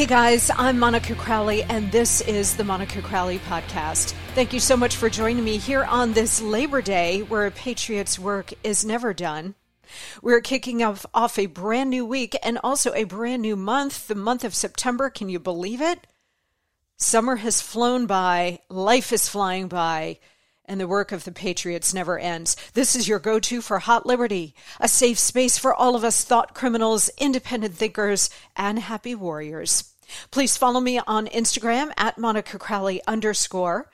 [0.00, 4.12] Hey guys, I'm Monica Crowley, and this is the Monica Crowley Podcast.
[4.34, 8.16] Thank you so much for joining me here on this Labor Day where a Patriot's
[8.16, 9.56] work is never done.
[10.22, 14.14] We're kicking off, off a brand new week and also a brand new month, the
[14.14, 15.10] month of September.
[15.10, 16.06] Can you believe it?
[17.02, 20.18] Summer has flown by, life is flying by,
[20.66, 22.56] and the work of the Patriots never ends.
[22.74, 26.22] This is your go to for Hot Liberty, a safe space for all of us
[26.22, 29.94] thought criminals, independent thinkers, and happy warriors.
[30.30, 33.90] Please follow me on Instagram at Monica Crowley underscore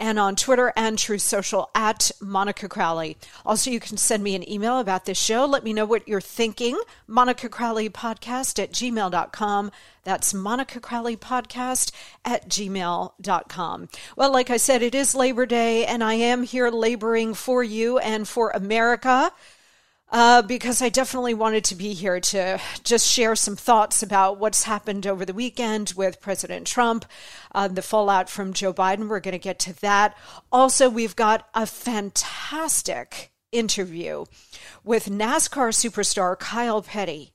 [0.00, 3.18] and on Twitter and Truth Social at Monica Crowley.
[3.44, 5.44] Also, you can send me an email about this show.
[5.44, 6.80] Let me know what you're thinking.
[7.06, 9.70] Monica Crowley Podcast at gmail.com.
[10.02, 11.92] That's Monica Crowley Podcast
[12.24, 13.88] at gmail.com.
[14.16, 17.98] Well, like I said, it is Labor Day, and I am here laboring for you
[17.98, 19.32] and for America
[20.10, 24.64] uh, because I definitely wanted to be here to just share some thoughts about what's
[24.64, 27.04] happened over the weekend with President Trump,
[27.54, 29.08] uh, the fallout from Joe Biden.
[29.08, 30.16] We're going to get to that.
[30.50, 34.24] Also, we've got a fantastic interview
[34.84, 37.32] with NASCAR superstar Kyle Petty.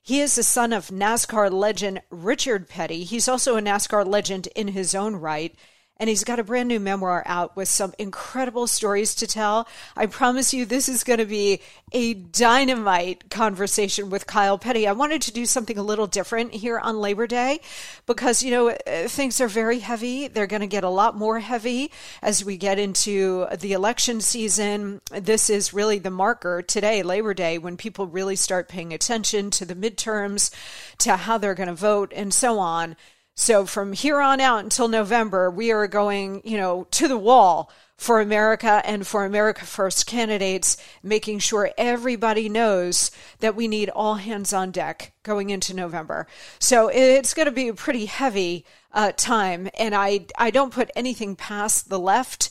[0.00, 3.04] He is the son of NASCAR legend Richard Petty.
[3.04, 5.54] He's also a NASCAR legend in his own right
[5.98, 9.66] and he's got a brand new memoir out with some incredible stories to tell.
[9.96, 11.60] I promise you, this is going to be
[11.92, 14.86] a dynamite conversation with Kyle Petty.
[14.86, 17.60] I wanted to do something a little different here on Labor Day
[18.04, 20.28] because, you know, uh, things are very heavy.
[20.28, 21.90] They're going to get a lot more heavy
[22.22, 25.00] as we get into the election season.
[25.10, 29.64] This is really the marker today, Labor Day, when people really start paying attention to
[29.64, 30.50] the midterms,
[30.98, 32.96] to how they're going to vote, and so on.
[33.38, 37.70] So from here on out until November, we are going, you know, to the wall
[37.98, 43.10] for America and for America First candidates, making sure everybody knows
[43.40, 46.26] that we need all hands on deck going into November.
[46.58, 50.90] So it's going to be a pretty heavy uh, time, and I I don't put
[50.96, 52.48] anything past the left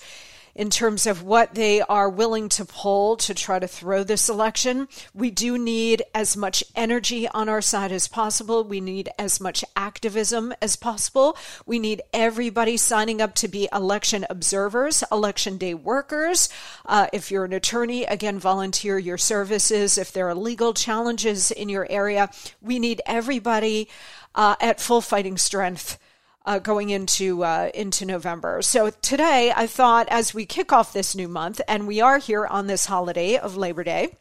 [0.55, 4.87] in terms of what they are willing to pull to try to throw this election.
[5.13, 8.63] We do need as much energy on our side as possible.
[8.63, 11.37] We need as much activism as possible.
[11.65, 16.47] We need everybody signing up to be election observers, election day workers.
[16.85, 19.97] Uh, if you're an attorney, again, volunteer your services.
[19.97, 22.29] If there are legal challenges in your area,
[22.61, 23.89] we need everybody
[24.33, 25.97] uh, at full fighting strength
[26.45, 28.61] uh, going into uh, into November.
[28.61, 32.45] So today, I thought as we kick off this new month, and we are here
[32.45, 34.15] on this holiday of Labor Day.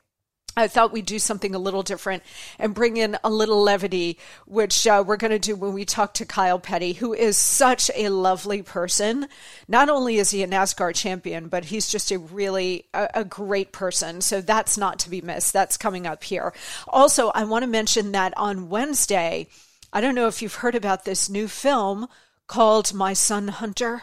[0.56, 2.23] I thought we'd do something a little different
[2.61, 6.15] and bring in a little levity, which uh, we're going to do when we talk
[6.15, 9.27] to Kyle Petty, who is such a lovely person.
[9.67, 13.73] Not only is he a NASCAR champion, but he's just a really a, a great
[13.73, 14.20] person.
[14.20, 15.53] So that's not to be missed.
[15.53, 16.55] That's coming up here.
[16.87, 19.49] Also, I want to mention that on Wednesday,
[19.96, 22.08] I don't know if you've heard about this new film
[22.49, 24.02] called My Son Hunter.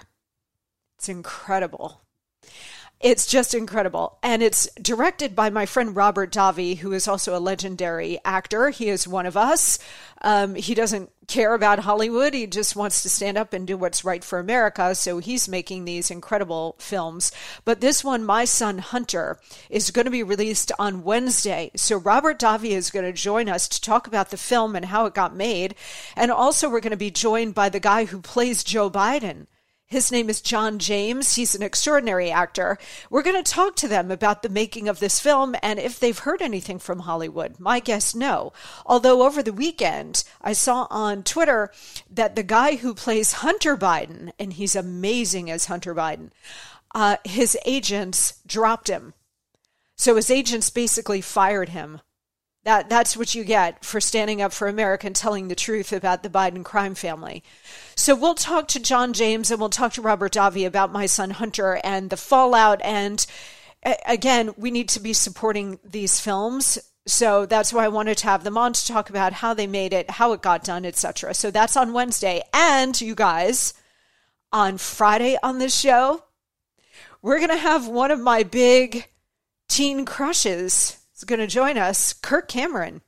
[0.97, 2.03] It's incredible.
[3.01, 4.19] It's just incredible.
[4.21, 8.69] And it's directed by my friend Robert Davi, who is also a legendary actor.
[8.69, 9.79] He is one of us.
[10.21, 12.35] Um, he doesn't care about Hollywood.
[12.35, 14.93] He just wants to stand up and do what's right for America.
[14.93, 17.31] So he's making these incredible films.
[17.65, 19.39] But this one, My Son Hunter,
[19.71, 21.71] is going to be released on Wednesday.
[21.75, 25.07] So Robert Davi is going to join us to talk about the film and how
[25.07, 25.73] it got made.
[26.15, 29.47] And also, we're going to be joined by the guy who plays Joe Biden.
[29.91, 31.35] His name is John James.
[31.35, 32.77] He's an extraordinary actor.
[33.09, 36.17] We're going to talk to them about the making of this film and if they've
[36.17, 37.59] heard anything from Hollywood.
[37.59, 38.53] My guess, no.
[38.85, 41.73] Although over the weekend, I saw on Twitter
[42.09, 46.31] that the guy who plays Hunter Biden, and he's amazing as Hunter Biden,
[46.95, 49.13] uh, his agents dropped him.
[49.97, 51.99] So his agents basically fired him
[52.63, 56.21] that that's what you get for standing up for America and telling the truth about
[56.21, 57.43] the Biden crime family.
[57.95, 61.31] So we'll talk to John James and we'll talk to Robert Davi about my son
[61.31, 63.25] Hunter and the fallout and
[64.05, 66.77] again, we need to be supporting these films.
[67.07, 69.91] So that's why I wanted to have them on to talk about how they made
[69.91, 71.33] it, how it got done, etc.
[71.33, 72.43] So that's on Wednesday.
[72.53, 73.73] And you guys,
[74.51, 76.23] on Friday on this show,
[77.23, 79.07] we're going to have one of my big
[79.67, 83.01] teen crushes is going to join us, Kirk Cameron,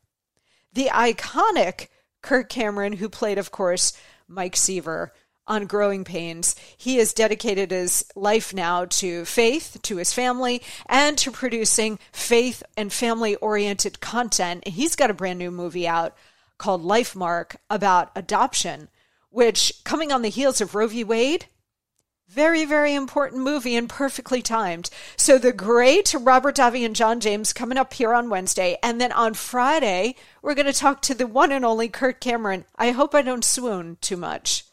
[0.71, 1.87] the iconic
[2.21, 3.93] Kirk Cameron, who played, of course,
[4.27, 5.13] Mike Seaver
[5.47, 6.55] on Growing Pains.
[6.77, 12.61] He has dedicated his life now to faith, to his family, and to producing faith
[12.77, 14.67] and family oriented content.
[14.67, 16.15] He's got a brand new movie out
[16.59, 18.89] called Lifemark about adoption,
[19.31, 21.03] which, coming on the heels of Roe v.
[21.03, 21.47] Wade,
[22.33, 24.89] very, very important movie and perfectly timed.
[25.15, 28.77] So the great Robert Davi and John James coming up here on Wednesday.
[28.81, 32.65] And then on Friday, we're going to talk to the one and only Kirk Cameron.
[32.75, 34.65] I hope I don't swoon too much.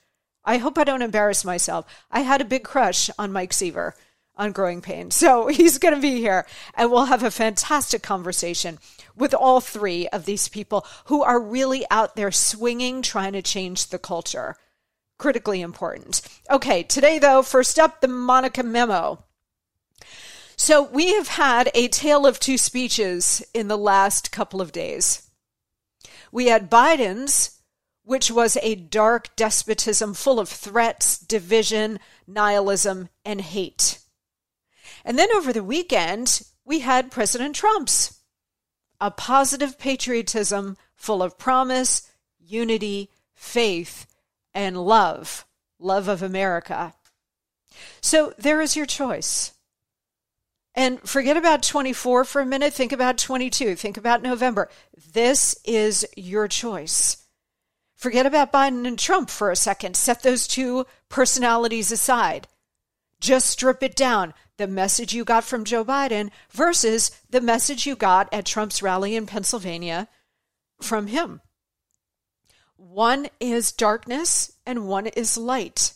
[0.42, 1.84] I hope I don't embarrass myself.
[2.10, 3.94] I had a big crush on Mike Seaver
[4.36, 5.10] on Growing Pain.
[5.20, 8.78] So he's going to be here and we'll have a fantastic conversation
[9.14, 13.88] with all three of these people who are really out there swinging, trying to change
[13.88, 14.56] the culture
[15.20, 16.22] critically important.
[16.50, 19.22] Okay, today though, first up, the Monica memo.
[20.56, 25.30] So we have had a tale of two speeches in the last couple of days.
[26.32, 27.60] We had Biden's,
[28.02, 33.98] which was a dark despotism full of threats, division, nihilism, and hate.
[35.04, 38.20] And then over the weekend, we had President Trump's,
[39.02, 44.06] a positive patriotism full of promise, unity, faith,
[44.54, 45.46] and love,
[45.78, 46.94] love of America.
[48.00, 49.52] So there is your choice.
[50.74, 52.72] And forget about 24 for a minute.
[52.72, 53.74] Think about 22.
[53.74, 54.68] Think about November.
[55.12, 57.26] This is your choice.
[57.96, 59.94] Forget about Biden and Trump for a second.
[59.94, 62.48] Set those two personalities aside.
[63.20, 64.32] Just strip it down.
[64.56, 69.16] The message you got from Joe Biden versus the message you got at Trump's rally
[69.16, 70.08] in Pennsylvania
[70.80, 71.40] from him.
[72.80, 75.92] One is darkness and one is light.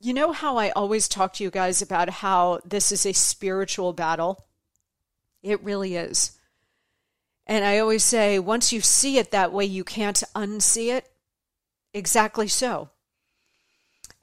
[0.00, 3.92] You know how I always talk to you guys about how this is a spiritual
[3.92, 4.46] battle?
[5.42, 6.32] It really is.
[7.46, 11.06] And I always say, once you see it that way, you can't unsee it.
[11.92, 12.88] Exactly so.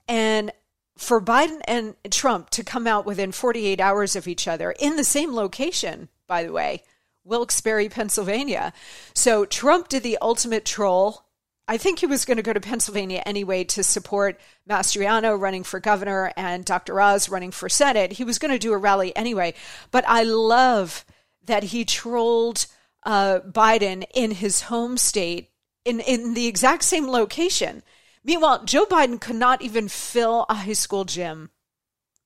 [0.07, 0.51] And
[0.97, 5.03] for Biden and Trump to come out within 48 hours of each other in the
[5.03, 6.81] same location, by the way,
[7.23, 8.73] Wilkes-Barre, Pennsylvania.
[9.13, 11.25] So Trump did the ultimate troll.
[11.67, 15.79] I think he was going to go to Pennsylvania anyway to support Mastriano running for
[15.79, 16.99] governor and Dr.
[16.99, 18.13] Oz running for Senate.
[18.13, 19.53] He was going to do a rally anyway.
[19.91, 21.05] But I love
[21.45, 22.65] that he trolled
[23.03, 25.49] uh, Biden in his home state
[25.85, 27.83] in, in the exact same location.
[28.23, 31.49] Meanwhile, Joe Biden could not even fill a high school gym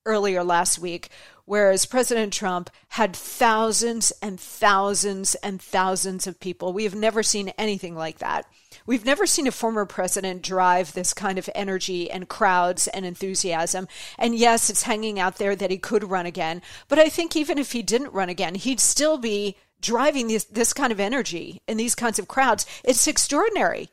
[0.05, 1.09] earlier last week
[1.45, 6.73] whereas President Trump had thousands and thousands and thousands of people.
[6.73, 8.45] We have never seen anything like that.
[8.85, 13.87] We've never seen a former president drive this kind of energy and crowds and enthusiasm.
[14.19, 16.61] And yes, it's hanging out there that he could run again.
[16.87, 20.73] But I think even if he didn't run again, he'd still be driving this, this
[20.73, 22.65] kind of energy in these kinds of crowds.
[22.83, 23.89] It's extraordinary.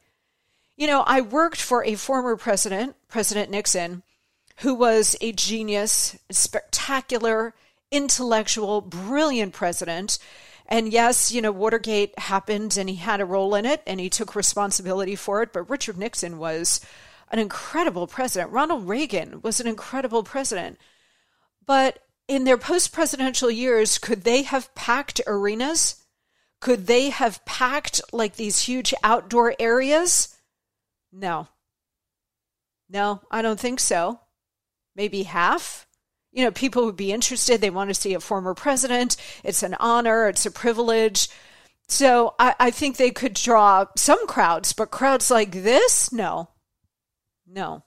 [0.77, 4.03] You know, I worked for a former president, President Nixon,
[4.59, 7.55] who was a genius, spectacular
[7.91, 10.19] intellectual, brilliant president.
[10.67, 14.09] And yes, you know, Watergate happened and he had a role in it and he
[14.09, 15.53] took responsibility for it.
[15.53, 16.81] But Richard Nixon was
[17.31, 18.53] an incredible president.
[18.53, 20.79] Ronald Reagan was an incredible president.
[21.65, 26.03] But in their post presidential years, could they have packed arenas?
[26.61, 30.35] Could they have packed like these huge outdoor areas?
[31.13, 31.49] No.
[32.89, 34.21] No, I don't think so.
[34.95, 35.87] Maybe half?
[36.33, 37.61] You know, people would be interested.
[37.61, 39.17] They want to see a former president.
[39.45, 41.29] It's an honor, it's a privilege.
[41.89, 46.13] So I, I think they could draw some crowds, but crowds like this?
[46.13, 46.49] No.
[47.47, 47.85] No.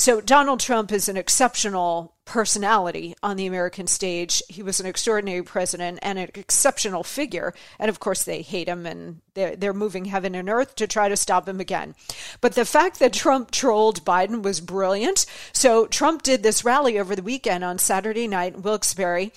[0.00, 4.42] So Donald Trump is an exceptional personality on the American stage.
[4.48, 7.52] He was an extraordinary president and an exceptional figure.
[7.78, 11.10] And of course, they hate him and they're, they're moving heaven and earth to try
[11.10, 11.94] to stop him again.
[12.40, 15.26] But the fact that Trump trolled Biden was brilliant.
[15.52, 19.32] So Trump did this rally over the weekend on Saturday night in Wilkes-Barre.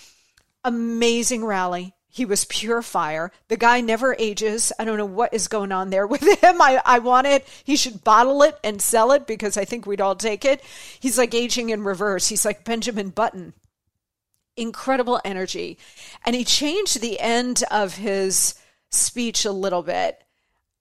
[0.63, 3.31] Amazing rally he was pure fire.
[3.47, 4.71] The guy never ages.
[4.77, 6.61] I don't know what is going on there with him.
[6.61, 7.47] I, I want it.
[7.63, 10.61] He should bottle it and sell it because I think we'd all take it.
[10.99, 12.27] He's like aging in reverse.
[12.27, 13.53] He's like Benjamin Button.
[14.55, 15.79] Incredible energy.
[16.23, 18.53] And he changed the end of his
[18.91, 20.23] speech a little bit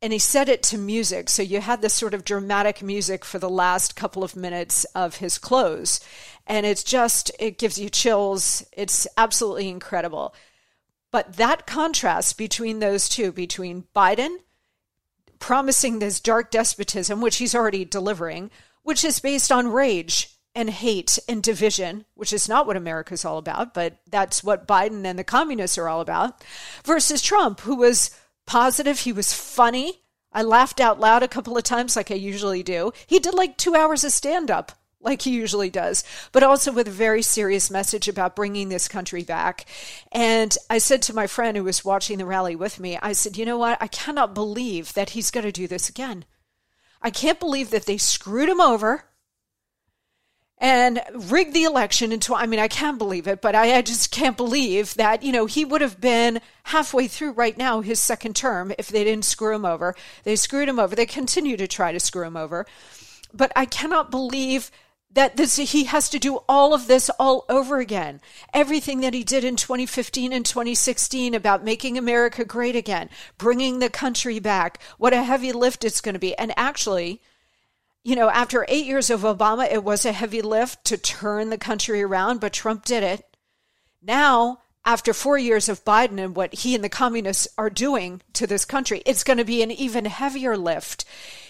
[0.02, 1.30] and he set it to music.
[1.30, 5.16] So you had this sort of dramatic music for the last couple of minutes of
[5.16, 5.98] his close.
[6.46, 8.66] And it's just, it gives you chills.
[8.72, 10.34] It's absolutely incredible.
[11.12, 14.38] But that contrast between those two, between Biden
[15.38, 18.50] promising this dark despotism, which he's already delivering,
[18.82, 23.38] which is based on rage and hate and division, which is not what America's all
[23.38, 26.42] about, but that's what Biden and the communists are all about,
[26.84, 28.10] versus Trump, who was
[28.46, 30.00] positive, he was funny.
[30.32, 32.92] I laughed out loud a couple of times, like I usually do.
[33.06, 34.72] He did like two hours of stand up
[35.02, 39.24] like he usually does, but also with a very serious message about bringing this country
[39.24, 39.66] back.
[40.12, 43.36] And I said to my friend who was watching the rally with me, I said,
[43.36, 43.78] you know what?
[43.80, 46.24] I cannot believe that he's going to do this again.
[47.02, 49.04] I can't believe that they screwed him over
[50.58, 54.12] and rigged the election into I mean I can't believe it but I, I, just
[54.12, 58.36] can't believe that you know he would have been halfway through right now his second
[58.36, 61.90] term if they didn't screw him over they screwed him over they continue to try
[61.90, 62.64] to screw him over
[63.34, 64.70] but I cannot believe
[65.14, 68.20] that this he has to do all of this all over again.
[68.54, 73.90] Everything that he did in 2015 and 2016 about making america great again bringing the
[73.90, 76.36] country back what a heavy lift it's going to be.
[76.36, 77.20] And actually
[78.02, 81.58] you know after 8 years of obama it was a heavy lift to turn the
[81.58, 83.36] country around but trump did it.
[84.00, 88.48] Now after four years of Biden and what he and the communists are doing to
[88.48, 91.04] this country, it's going to be an even heavier lift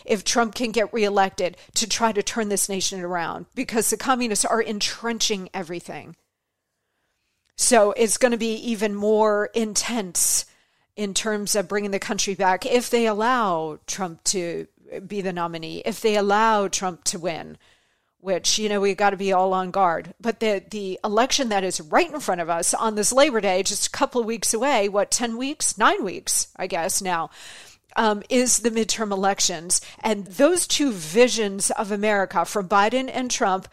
[0.04, 4.44] if Trump can get reelected to try to turn this nation around because the communists
[4.44, 6.16] are entrenching everything.
[7.56, 10.46] So it's going to be even more intense
[10.96, 14.66] in terms of bringing the country back if they allow Trump to
[15.06, 17.56] be the nominee, if they allow Trump to win,
[18.18, 20.14] which, you know, we got to be all on guard.
[20.20, 23.62] But the, the election that is right in front of us on this Labor Day,
[23.62, 27.30] just a couple of weeks away, what, 10 weeks, nine weeks, I guess now
[27.96, 29.80] um, is the midterm elections.
[30.00, 33.68] And those two visions of America from Biden and Trump,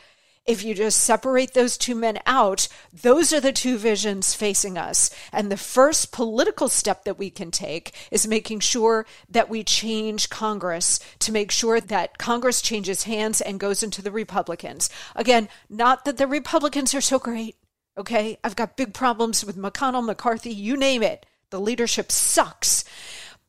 [0.46, 5.12] if you just separate those two men out, those are the two visions facing us.
[5.32, 10.30] And the first political step that we can take is making sure that we change
[10.30, 14.90] Congress to make sure that Congress changes hands and goes into the Republicans.
[15.16, 17.56] Again, not that the Republicans are so great.
[17.96, 18.40] Okay.
[18.44, 21.26] I've got big problems with McConnell, McCarthy, you name it.
[21.52, 22.86] The leadership sucks.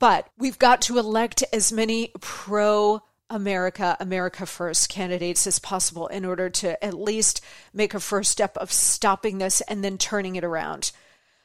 [0.01, 6.25] But we've got to elect as many pro America, America First candidates as possible in
[6.25, 7.41] order to at least
[7.73, 10.91] make a first step of stopping this and then turning it around.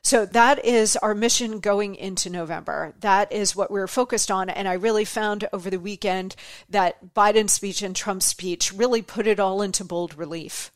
[0.03, 2.93] So that is our mission going into November.
[2.99, 4.49] That is what we're focused on.
[4.49, 6.35] And I really found over the weekend
[6.69, 10.71] that Biden's speech and Trump's speech really put it all into bold relief.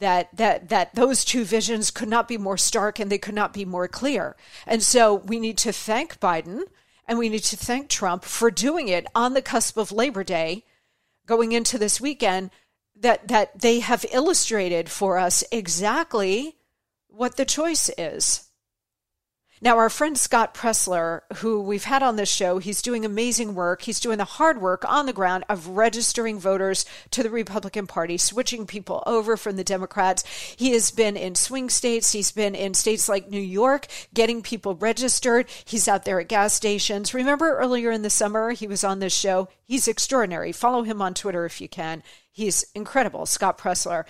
[0.00, 3.52] That, that that those two visions could not be more stark and they could not
[3.52, 4.36] be more clear.
[4.66, 6.64] And so we need to thank Biden
[7.06, 10.64] and we need to thank Trump for doing it on the cusp of Labor Day,
[11.26, 12.50] going into this weekend,
[12.96, 16.56] that, that they have illustrated for us exactly
[17.08, 18.48] what the choice is.
[19.64, 23.80] Now, our friend Scott Presler, who we've had on this show, he's doing amazing work.
[23.80, 28.18] He's doing the hard work on the ground of registering voters to the Republican Party,
[28.18, 30.22] switching people over from the Democrats.
[30.58, 32.12] He has been in swing states.
[32.12, 35.46] He's been in states like New York, getting people registered.
[35.64, 37.14] He's out there at gas stations.
[37.14, 39.48] Remember earlier in the summer, he was on this show.
[39.64, 40.52] He's extraordinary.
[40.52, 42.02] Follow him on Twitter if you can.
[42.30, 44.04] He's incredible, Scott Presler.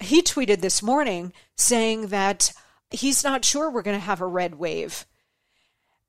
[0.00, 2.52] He tweeted this morning saying that
[2.90, 5.06] he's not sure we're going to have a red wave.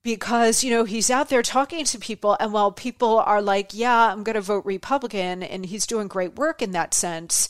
[0.01, 4.09] Because you know he's out there talking to people and while people are like yeah
[4.13, 7.50] i'm going to vote republican and he's doing great work in that sense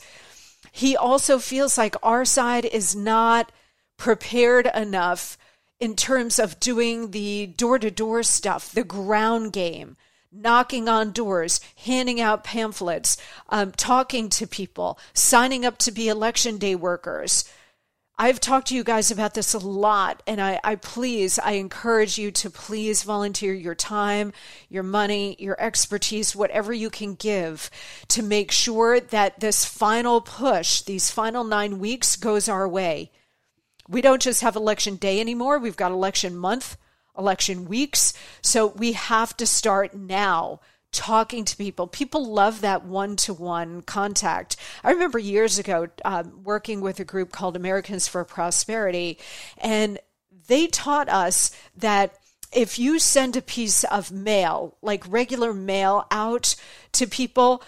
[0.72, 3.52] he also feels like our side is not
[3.98, 5.38] prepared enough
[5.80, 9.96] in terms of doing the door-to-door stuff the ground game
[10.32, 13.18] knocking on doors, handing out pamphlets,
[13.50, 17.46] um, talking to people, signing up to be election day workers,
[18.22, 22.18] I've talked to you guys about this a lot, and I, I, please, I encourage
[22.18, 24.34] you to please volunteer your time,
[24.68, 27.72] your money, your expertise, whatever you can give
[28.10, 33.10] to make sure that this final push, these final nine weeks, goes our way.
[33.88, 36.76] We don't just have election day anymore, we've got election month,
[37.18, 38.14] election weeks.
[38.42, 40.60] So we have to start now
[40.92, 41.88] talking to people.
[41.88, 44.56] People love that one to one contact.
[44.84, 49.20] I remember years ago um, working with a group called Americans for Prosperity,
[49.58, 50.00] and
[50.48, 52.16] they taught us that
[52.52, 56.56] if you send a piece of mail, like regular mail, out
[56.94, 57.62] to people,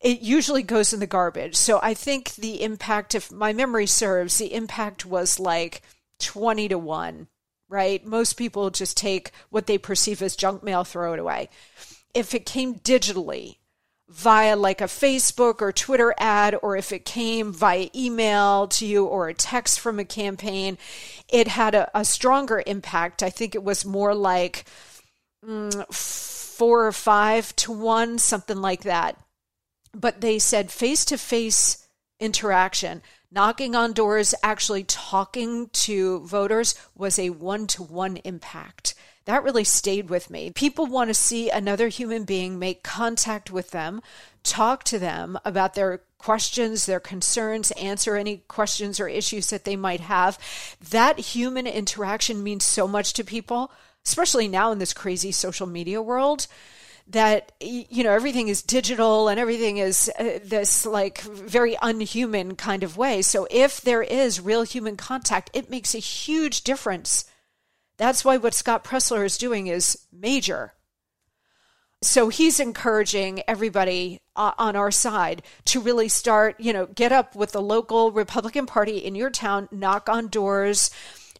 [0.00, 1.56] it usually goes in the garbage.
[1.56, 5.82] So I think the impact, if my memory serves, the impact was like
[6.20, 7.26] 20 to 1,
[7.70, 8.04] right?
[8.04, 11.48] Most people just take what they perceive as junk mail, throw it away
[12.18, 13.58] if it came digitally
[14.08, 19.04] via like a Facebook or Twitter ad, or if it came via email to you
[19.04, 20.76] or a text from a campaign,
[21.28, 23.22] it had a, a stronger impact.
[23.22, 24.64] I think it was more like
[25.46, 29.16] mm, four or five to one, something like that.
[29.94, 31.86] But they said face to face
[32.18, 38.94] interaction, knocking on doors, actually talking to voters was a one to one impact
[39.28, 40.50] that really stayed with me.
[40.50, 44.00] People want to see another human being make contact with them,
[44.42, 49.76] talk to them about their questions, their concerns, answer any questions or issues that they
[49.76, 50.38] might have.
[50.88, 53.70] That human interaction means so much to people,
[54.06, 56.46] especially now in this crazy social media world
[57.06, 62.82] that you know everything is digital and everything is uh, this like very unhuman kind
[62.82, 67.24] of way so if there is real human contact it makes a huge difference
[67.98, 70.72] that's why what Scott Presler is doing is major.
[72.00, 77.34] So he's encouraging everybody uh, on our side to really start, you know, get up
[77.34, 80.90] with the local Republican Party in your town, knock on doors,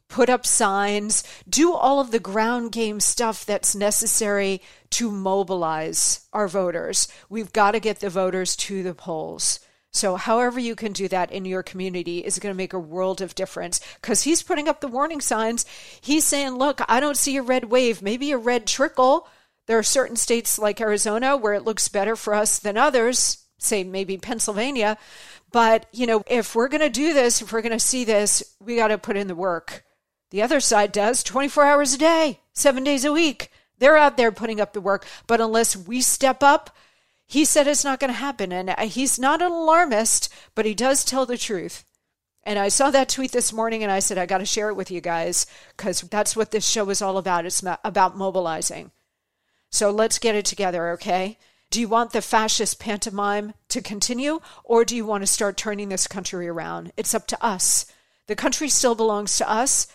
[0.09, 6.49] put up signs, do all of the ground game stuff that's necessary to mobilize our
[6.49, 7.07] voters.
[7.29, 9.61] We've got to get the voters to the polls.
[9.99, 13.21] So, however you can do that in your community is going to make a world
[13.21, 15.67] of difference because he's putting up the warning signs.
[16.01, 19.27] He's saying, Look, I don't see a red wave, maybe a red trickle.
[19.67, 23.83] There are certain states like Arizona where it looks better for us than others, say
[23.83, 24.99] maybe Pennsylvania.
[25.51, 28.57] But, you know, if we're going to do this, if we're going to see this,
[28.61, 29.85] we got to put in the work.
[30.31, 33.51] The other side does 24 hours a day, seven days a week.
[33.79, 35.07] They're out there putting up the work.
[35.27, 36.71] But unless we step up,
[37.29, 38.53] he said it's not going to happen.
[38.53, 41.85] And he's not an alarmist, but he does tell the truth.
[42.43, 44.77] And I saw that tweet this morning and I said, I got to share it
[44.77, 47.45] with you guys because that's what this show is all about.
[47.45, 48.91] It's about mobilizing.
[49.71, 51.37] So let's get it together, okay?
[51.71, 55.91] Do you want the fascist pantomime to continue or do you want to start turning
[55.91, 56.93] this country around?
[56.97, 57.85] It's up to us.
[58.27, 59.87] The country still belongs to us.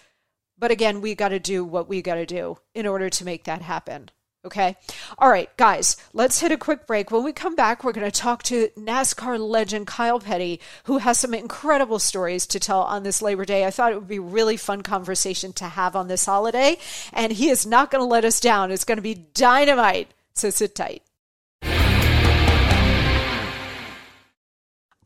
[0.55, 3.45] But again, we got to do what we got to do in order to make
[3.45, 4.11] that happen.
[4.45, 4.75] Okay.
[5.17, 7.11] All right, guys, let's hit a quick break.
[7.11, 11.17] When we come back, we're going to talk to NASCAR legend Kyle Petty, who has
[11.17, 13.65] some incredible stories to tell on this Labor Day.
[13.65, 16.77] I thought it would be really fun conversation to have on this holiday,
[17.13, 18.69] and he is not going to let us down.
[18.69, 20.11] It's going to be dynamite.
[20.33, 21.03] So sit tight.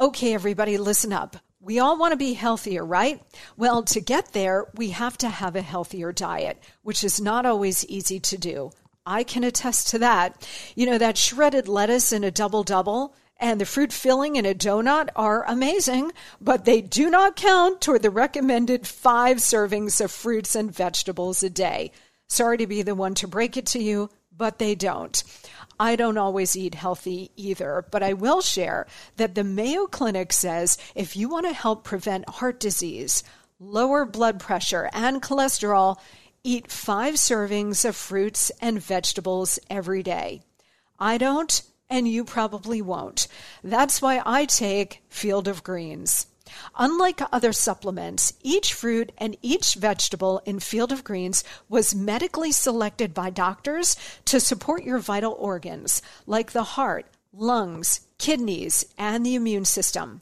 [0.02, 1.38] Okay, everybody, listen up.
[1.60, 3.22] We all want to be healthier, right?
[3.56, 7.86] Well, to get there, we have to have a healthier diet, which is not always
[7.86, 8.72] easy to do.
[9.08, 10.48] I can attest to that.
[10.76, 14.54] You know, that shredded lettuce in a double double and the fruit filling in a
[14.54, 20.56] donut are amazing, but they do not count toward the recommended five servings of fruits
[20.56, 21.92] and vegetables a day.
[22.28, 25.24] Sorry to be the one to break it to you, but they don't.
[25.80, 30.78] I don't always eat healthy either, but I will share that the Mayo Clinic says
[30.96, 33.24] if you want to help prevent heart disease,
[33.60, 35.98] lower blood pressure, and cholesterol,
[36.44, 40.42] eat five servings of fruits and vegetables every day.
[41.00, 43.28] I don't, and you probably won't.
[43.64, 46.28] That's why I take Field of Greens.
[46.78, 53.14] Unlike other supplements, each fruit and each vegetable in Field of Greens was medically selected
[53.14, 53.96] by doctors
[54.26, 60.22] to support your vital organs, like the heart, lungs, kidneys, and the immune system.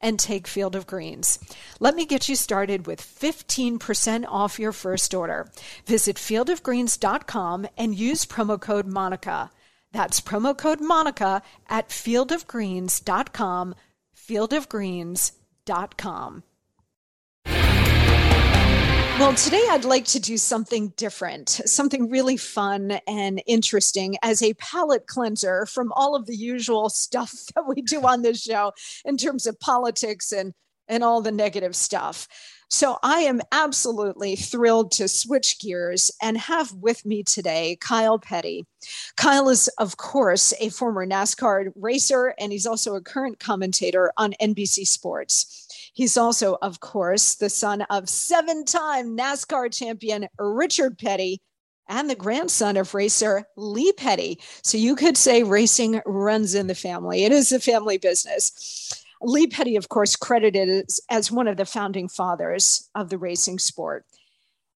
[0.00, 1.38] and take Field of Greens.
[1.80, 5.48] Let me get you started with 15% off your first order.
[5.86, 9.50] Visit fieldofgreens.com and use promo code Monica.
[9.92, 13.74] That's promo code Monica at fieldofgreens.com,
[14.16, 16.42] fieldofgreens.com.
[19.18, 24.52] Well, today I'd like to do something different, something really fun and interesting as a
[24.54, 28.72] palate cleanser from all of the usual stuff that we do on this show
[29.06, 30.52] in terms of politics and,
[30.86, 32.28] and all the negative stuff.
[32.68, 38.66] So I am absolutely thrilled to switch gears and have with me today Kyle Petty.
[39.16, 44.34] Kyle is, of course, a former NASCAR racer, and he's also a current commentator on
[44.42, 45.65] NBC Sports.
[45.96, 51.40] He's also, of course, the son of seven time NASCAR champion Richard Petty
[51.88, 54.38] and the grandson of racer Lee Petty.
[54.62, 57.24] So you could say racing runs in the family.
[57.24, 58.92] It is a family business.
[59.22, 63.58] Lee Petty, of course, credited as, as one of the founding fathers of the racing
[63.58, 64.04] sport.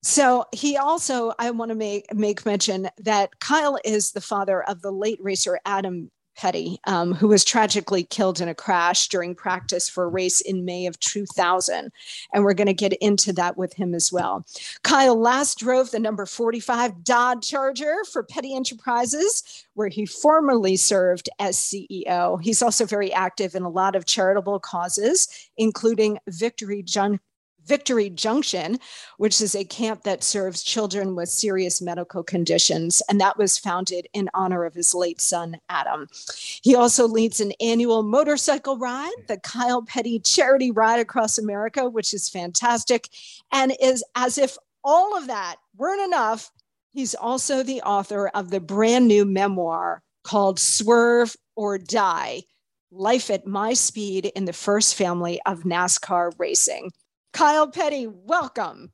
[0.02, 4.80] So he also, I want to make make mention that Kyle is the father of
[4.80, 9.90] the late racer Adam Petty, um, who was tragically killed in a crash during practice
[9.90, 11.92] for a race in May of 2000.
[12.33, 14.46] And we're going to get into that with him as well.
[14.83, 21.29] Kyle last drove the number 45 Dodge Charger for Petty Enterprises, where he formerly served
[21.38, 22.42] as CEO.
[22.42, 27.20] He's also very active in a lot of charitable causes, including Victory Jun-
[27.70, 28.80] Victory Junction,
[29.18, 33.00] which is a camp that serves children with serious medical conditions.
[33.09, 36.09] And that was founded in honor of his late son, Adam.
[36.64, 42.12] He also leads an annual motorcycle ride, the Kyle Petty Charity Ride Across America, which
[42.12, 43.09] is fantastic.
[43.52, 46.50] And is as if all of that weren't enough,
[46.90, 52.42] he's also the author of the brand new memoir called Swerve or Die
[52.90, 56.90] Life at My Speed in the First Family of NASCAR Racing.
[57.32, 58.92] Kyle Petty, welcome.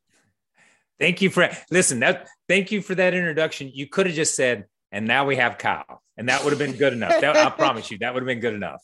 [0.99, 2.01] Thank you for listen.
[2.01, 3.71] That thank you for that introduction.
[3.73, 6.73] You could have just said, and now we have Kyle, and that would have been
[6.73, 7.21] good enough.
[7.21, 8.83] That, I promise you, that would have been good enough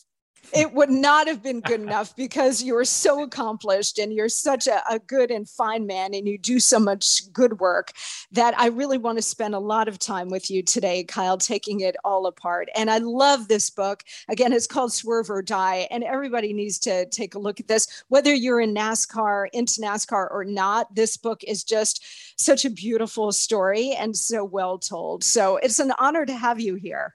[0.54, 4.66] it would not have been good enough because you are so accomplished and you're such
[4.66, 7.92] a, a, good and fine man and you do so much good work
[8.32, 11.80] that I really want to spend a lot of time with you today, Kyle, taking
[11.80, 12.68] it all apart.
[12.76, 14.02] And I love this book.
[14.28, 18.04] Again, it's called Swerve or Die, and everybody needs to take a look at this.
[18.08, 22.04] Whether you're in NASCAR, into NASCAR or not, this book is just
[22.40, 25.24] such a beautiful story and so well told.
[25.24, 27.14] So it's an honor to have you here.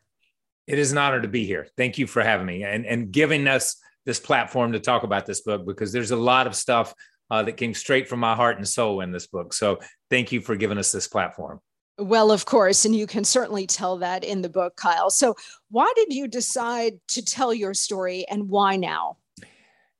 [0.68, 1.68] It is an honor to be here.
[1.78, 5.42] Thank you for having me and, and giving us this platform to talk about this
[5.42, 6.94] book because there's a lot of stuff
[7.32, 9.54] uh, that came straight from my heart and soul in this book.
[9.54, 11.62] So thank you for giving us this platform.
[12.00, 15.10] Well, of course, and you can certainly tell that in the book, Kyle.
[15.10, 15.36] So,
[15.72, 19.18] why did you decide to tell your story and why now?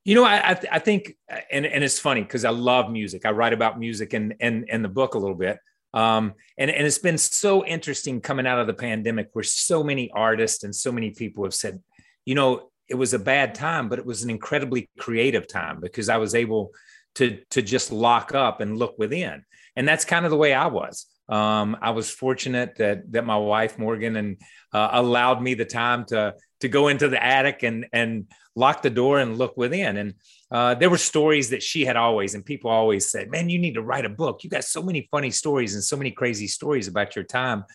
[0.06, 1.18] You know, I, I, th- I think,
[1.50, 3.26] and, and it's funny because I love music.
[3.26, 5.58] I write about music and and and the book a little bit.
[5.93, 10.12] Um, and, and it's been so interesting coming out of the pandemic where so many
[10.12, 11.82] artists and so many people have said,
[12.26, 16.10] you know, it was a bad time, but it was an incredibly creative time because
[16.10, 16.71] I was able
[17.15, 19.43] to, to just lock up and look within.
[19.76, 21.06] And that's kind of the way I was.
[21.30, 24.41] Um, I was fortunate that that my wife Morgan and
[24.73, 28.89] uh, allowed me the time to to go into the attic and and lock the
[28.89, 29.97] door and look within.
[29.97, 30.13] And
[30.50, 33.74] uh, there were stories that she had always, and people always said, "Man, you need
[33.74, 34.44] to write a book.
[34.44, 37.66] You got so many funny stories and so many crazy stories about your time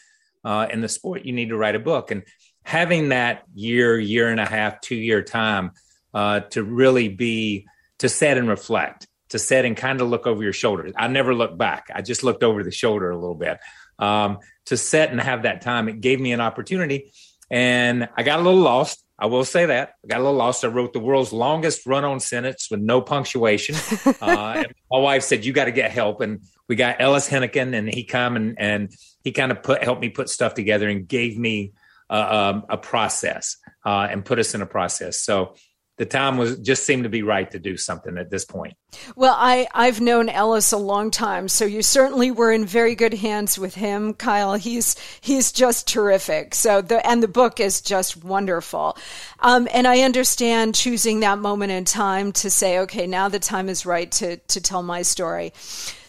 [0.45, 1.25] uh, in the sport.
[1.25, 2.23] You need to write a book." And
[2.65, 5.73] having that year, year and a half, two year time
[6.15, 7.67] uh, to really be
[7.99, 10.91] to set and reflect, to set and kind of look over your shoulder.
[10.97, 11.89] I never looked back.
[11.95, 13.59] I just looked over the shoulder a little bit.
[13.99, 17.13] Um, to set and have that time, it gave me an opportunity.
[17.51, 20.65] And I got a little lost I will say that I got a little lost.
[20.65, 23.77] I wrote the world's longest run-on sentence with no punctuation.
[24.21, 27.89] uh, my wife said, "You got to get help," and we got Ellis Henican, and
[27.89, 31.39] he come and and he kind of put helped me put stuff together and gave
[31.39, 31.73] me
[32.11, 35.23] uh, um, a process uh, and put us in a process.
[35.23, 35.55] So
[36.03, 38.75] the time was just seemed to be right to do something at this point.
[39.15, 43.15] Well, I I've known Ellis a long time, so you certainly were in very good
[43.15, 44.55] hands with him, Kyle.
[44.55, 46.57] He's he's just terrific.
[46.57, 48.99] So the and the book is just wonderful.
[49.38, 53.69] Um, and I understand choosing that moment in time to say, okay, now the time
[53.69, 55.53] is right to to tell my story.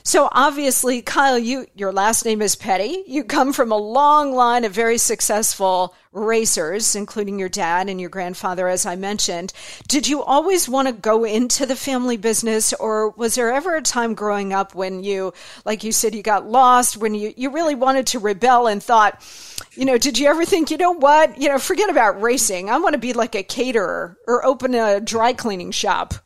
[0.06, 3.04] So obviously, Kyle, you your last name is Petty.
[3.08, 8.10] You come from a long line of very successful racers, including your dad and your
[8.10, 9.54] grandfather, as I mentioned.
[9.88, 13.82] Did you always want to go into the family business, or was there ever a
[13.82, 17.76] time growing up when you, like you said, you got lost, when you, you really
[17.76, 19.26] wanted to rebel and thought,
[19.72, 22.70] you know, did you ever think, you know what, you know, forget about racing.
[22.70, 26.14] I want to be like a caterer or open a dry cleaning shop?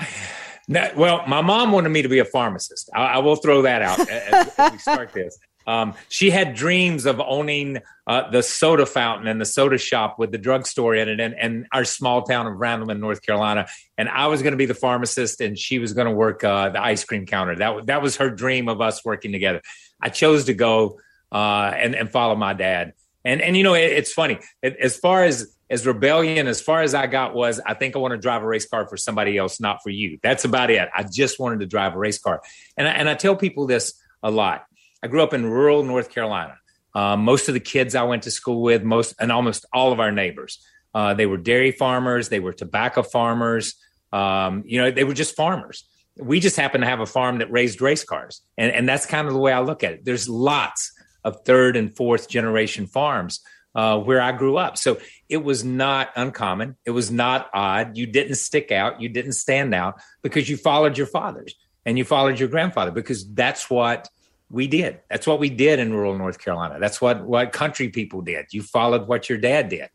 [0.68, 2.90] well, my mom wanted me to be a pharmacist.
[2.94, 5.38] I, I will throw that out as, as we start this.
[5.66, 10.32] Um, she had dreams of owning uh, the soda fountain and the soda shop with
[10.32, 13.66] the drugstore in it and, and our small town of Randleman, North Carolina.
[13.98, 16.70] And I was going to be the pharmacist and she was going to work uh,
[16.70, 17.54] the ice cream counter.
[17.54, 19.60] That, that was her dream of us working together.
[20.00, 21.00] I chose to go
[21.30, 22.94] uh, and, and follow my dad.
[23.22, 24.38] And, and you know, it, it's funny.
[24.62, 27.98] It, as far as as rebellion as far as I got was I think I
[27.98, 30.18] want to drive a race car for somebody else, not for you.
[30.22, 30.88] That's about it.
[30.94, 32.42] I just wanted to drive a race car.
[32.76, 34.64] And I, and I tell people this a lot.
[35.02, 36.56] I grew up in rural North Carolina.
[36.94, 40.00] Uh, most of the kids I went to school with, most and almost all of
[40.00, 43.74] our neighbors, uh, they were dairy farmers, they were tobacco farmers.
[44.10, 45.84] Um, you know, they were just farmers.
[46.16, 49.28] We just happened to have a farm that raised race cars, and and that's kind
[49.28, 50.04] of the way I look at it.
[50.04, 50.92] There's lots
[51.24, 53.40] of third and fourth generation farms
[53.74, 54.78] uh, where I grew up.
[54.78, 56.76] So it was not uncommon.
[56.84, 57.96] It was not odd.
[57.96, 59.00] You didn't stick out.
[59.00, 61.54] You didn't stand out because you followed your fathers
[61.84, 64.08] and you followed your grandfather because that's what
[64.50, 65.00] we did.
[65.10, 66.78] That's what we did in rural North Carolina.
[66.80, 68.46] That's what what country people did.
[68.50, 69.88] You followed what your dad did.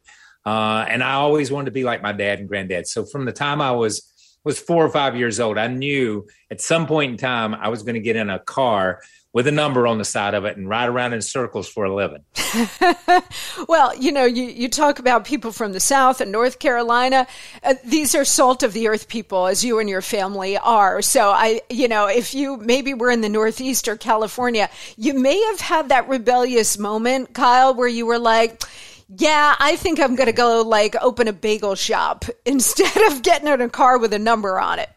[0.46, 2.88] Uh, and I always wanted to be like my dad and granddad.
[2.88, 4.10] So from the time I was
[4.44, 7.82] was four or five years old, I knew at some point in time I was
[7.82, 9.02] going to get in a car
[9.34, 11.94] with a number on the side of it and ride around in circles for a
[11.94, 12.24] living.
[13.68, 17.26] well, you know, you, you talk about people from the South and North Carolina.
[17.64, 21.02] Uh, these are salt of the earth people, as you and your family are.
[21.02, 25.42] So I, you know, if you maybe were in the Northeast or California, you may
[25.48, 28.62] have had that rebellious moment, Kyle, where you were like,
[29.10, 33.48] yeah, I think I'm going to go like open a bagel shop instead of getting
[33.48, 34.90] in a car with a number on it.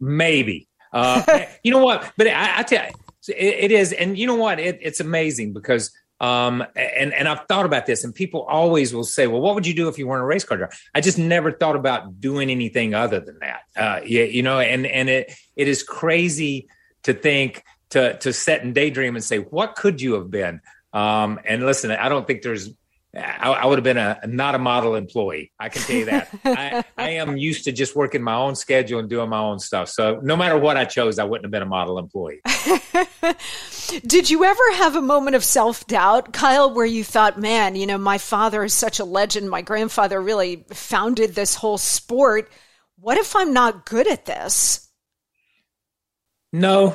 [0.00, 0.68] Maybe.
[0.96, 2.12] Uh, you know what?
[2.16, 2.90] But I, I tell you,
[3.34, 4.58] it, it is, and you know what?
[4.58, 9.04] It, it's amazing because um, and and I've thought about this, and people always will
[9.04, 11.18] say, "Well, what would you do if you weren't a race car driver?" I just
[11.18, 13.60] never thought about doing anything other than that.
[13.76, 16.68] Uh, yeah, you know, and and it it is crazy
[17.02, 20.62] to think to to set and daydream and say, "What could you have been?"
[20.94, 22.70] Um, and listen, I don't think there's
[23.16, 25.50] I, I, would have been a not a model employee.
[25.58, 26.28] I can tell you that.
[26.44, 29.88] I, I, am used to just working my own schedule and doing my own stuff.
[29.88, 32.40] So no matter what I chose, I wouldn't have been a model employee.
[34.06, 37.86] Did you ever have a moment of self doubt, Kyle, where you thought, man, you
[37.86, 39.48] know, my father is such a legend.
[39.48, 42.50] My grandfather really founded this whole sport.
[42.98, 44.88] What if I'm not good at this?
[46.52, 46.88] No.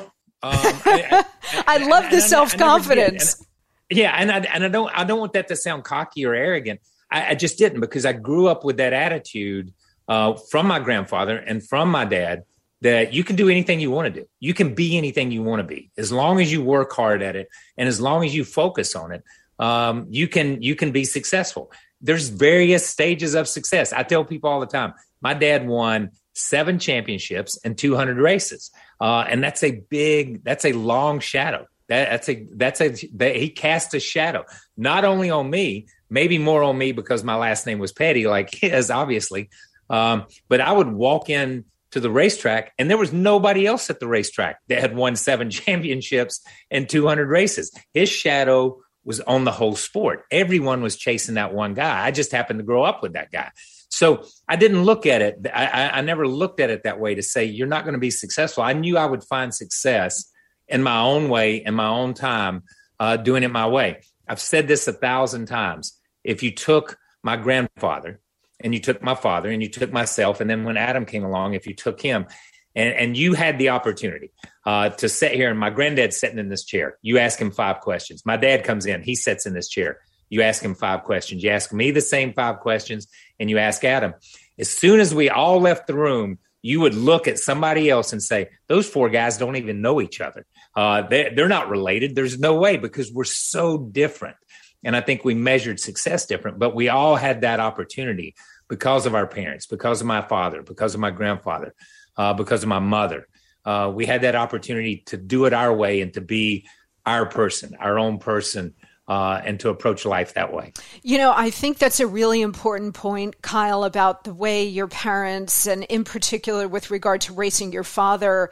[0.44, 1.26] Um, I,
[1.68, 3.46] I, love the self confidence.
[3.92, 6.80] Yeah, and I and I don't I don't want that to sound cocky or arrogant.
[7.12, 9.74] I, I just didn't because I grew up with that attitude
[10.08, 12.44] uh, from my grandfather and from my dad
[12.82, 14.28] that you can do anything you want to do.
[14.40, 17.36] You can be anything you want to be as long as you work hard at
[17.36, 19.24] it and as long as you focus on it.
[19.60, 21.72] Um, you can you can be successful.
[22.00, 23.94] There's various stages of success.
[23.94, 24.94] I tell people all the time.
[25.22, 30.72] My dad won seven championships and 200 races, uh, and that's a big that's a
[30.72, 31.68] long shadow.
[31.92, 34.46] That, that's a that's a that he cast a shadow
[34.78, 38.54] not only on me, maybe more on me because my last name was Petty, like
[38.56, 39.50] his, obviously.
[39.90, 44.00] Um, but I would walk in to the racetrack, and there was nobody else at
[44.00, 47.78] the racetrack that had won seven championships and 200 races.
[47.94, 50.24] His shadow was on the whole sport.
[50.32, 52.06] Everyone was chasing that one guy.
[52.06, 53.50] I just happened to grow up with that guy.
[53.90, 55.46] So I didn't look at it.
[55.54, 58.12] I, I never looked at it that way to say you're not going to be
[58.12, 58.64] successful.
[58.64, 60.31] I knew I would find success
[60.72, 62.64] in my own way, in my own time,
[63.00, 64.02] uh, doing it my way.
[64.28, 66.00] I've said this a thousand times.
[66.24, 68.20] If you took my grandfather
[68.60, 71.54] and you took my father and you took myself, and then when Adam came along,
[71.54, 72.28] if you took him
[72.76, 74.32] and, and you had the opportunity
[74.66, 77.82] uh, to sit here, and my granddad's sitting in this chair, you ask him five
[77.82, 78.26] questions.
[78.26, 80.00] My dad comes in, he sits in this chair.
[80.30, 81.44] You ask him five questions.
[81.44, 83.08] You ask me the same five questions,
[83.40, 84.14] and you ask Adam.
[84.58, 88.22] As soon as we all left the room, you would look at somebody else and
[88.24, 90.46] say, those four guys don't even know each other.
[90.76, 92.16] Uh, they, they're not related.
[92.16, 94.38] There's no way because we're so different.
[94.84, 98.36] And I think we measured success different, but we all had that opportunity
[98.68, 101.76] because of our parents, because of my father, because of my grandfather,
[102.18, 103.28] uh, because of my mother.
[103.64, 106.66] Uh, we had that opportunity to do it our way and to be
[107.06, 108.74] our person, our own person,
[109.08, 110.72] uh, and to approach life that way.
[111.04, 115.68] You know, I think that's a really important point, Kyle, about the way your parents,
[115.68, 118.52] and in particular with regard to racing your father,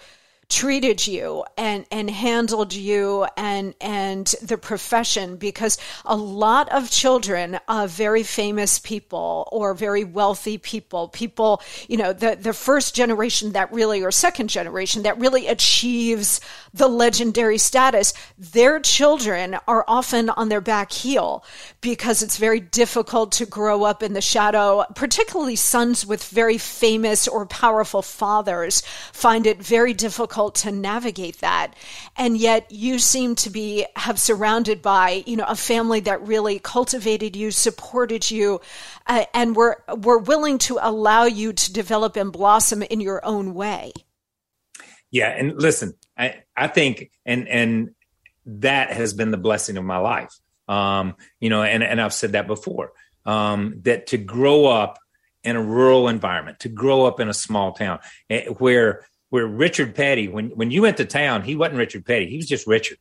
[0.50, 7.60] treated you and, and handled you and, and the profession because a lot of children
[7.68, 13.52] of very famous people or very wealthy people, people, you know, the, the first generation
[13.52, 16.42] that really, or second generation that really achieves
[16.74, 21.44] the legendary status, their children are often on their back heel
[21.80, 27.28] because it's very difficult to grow up in the shadow, particularly sons with very famous
[27.28, 28.82] or powerful fathers
[29.14, 31.74] find it very difficult to navigate that.
[32.16, 36.60] And yet you seem to be have surrounded by, you know, a family that really
[36.60, 38.62] cultivated you, supported you,
[39.08, 43.54] uh, and were were willing to allow you to develop and blossom in your own
[43.54, 43.92] way.
[45.12, 47.96] Yeah, and listen, I I think and and
[48.46, 50.34] that has been the blessing of my life.
[50.68, 52.92] Um, you know, and and I've said that before.
[53.26, 54.98] Um, that to grow up
[55.44, 58.00] in a rural environment, to grow up in a small town
[58.30, 62.30] eh, where where Richard Petty, when when you went to town, he wasn't Richard Petty,
[62.30, 62.98] he was just Richard.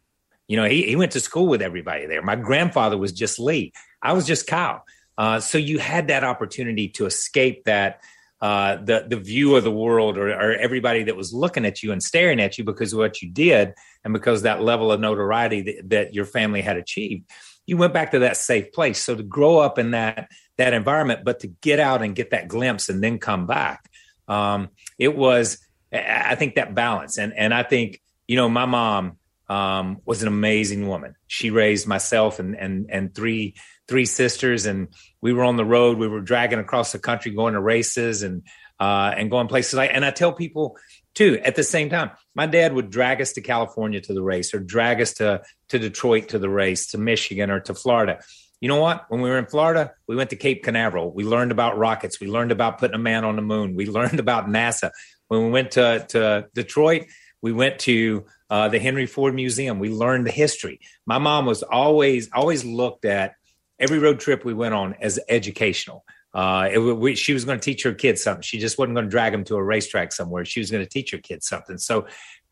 [0.46, 2.22] You know, he, he went to school with everybody there.
[2.22, 3.72] My grandfather was just Lee.
[4.00, 4.82] I was just Kyle.
[5.18, 8.00] Uh, so you had that opportunity to escape that
[8.40, 11.90] uh, the the view of the world or, or, everybody that was looking at you
[11.90, 15.60] and staring at you because of what you did and because that level of notoriety
[15.62, 17.28] that, that your family had achieved.
[17.66, 19.02] You went back to that safe place.
[19.02, 22.46] So to grow up in that that environment, but to get out and get that
[22.46, 23.90] glimpse and then come back,
[24.28, 25.58] um, it was
[25.92, 30.28] I think that balance and and I think you know my mom um, was an
[30.28, 31.14] amazing woman.
[31.26, 33.54] She raised myself and and and three
[33.88, 34.88] three sisters, and
[35.20, 35.98] we were on the road.
[35.98, 38.42] We were dragging across the country, going to races and
[38.78, 39.90] uh, and going places like.
[39.92, 40.76] And I tell people
[41.14, 44.52] too at the same time, my dad would drag us to California to the race,
[44.52, 48.20] or drag us to to Detroit to the race, to Michigan or to Florida.
[48.60, 49.06] You know what?
[49.08, 51.12] When we were in Florida, we went to Cape Canaveral.
[51.12, 52.20] We learned about rockets.
[52.20, 53.76] We learned about putting a man on the moon.
[53.76, 54.90] We learned about NASA.
[55.28, 57.06] When we went to to Detroit,
[57.40, 59.78] we went to uh, the Henry Ford Museum.
[59.78, 60.80] We learned the history.
[61.06, 63.34] My mom was always always looked at
[63.78, 66.04] every road trip we went on as educational.
[66.34, 68.42] Uh, it, we, she was going to teach her kids something.
[68.42, 70.44] She just wasn't going to drag them to a racetrack somewhere.
[70.44, 71.78] She was going to teach her kids something.
[71.78, 72.06] So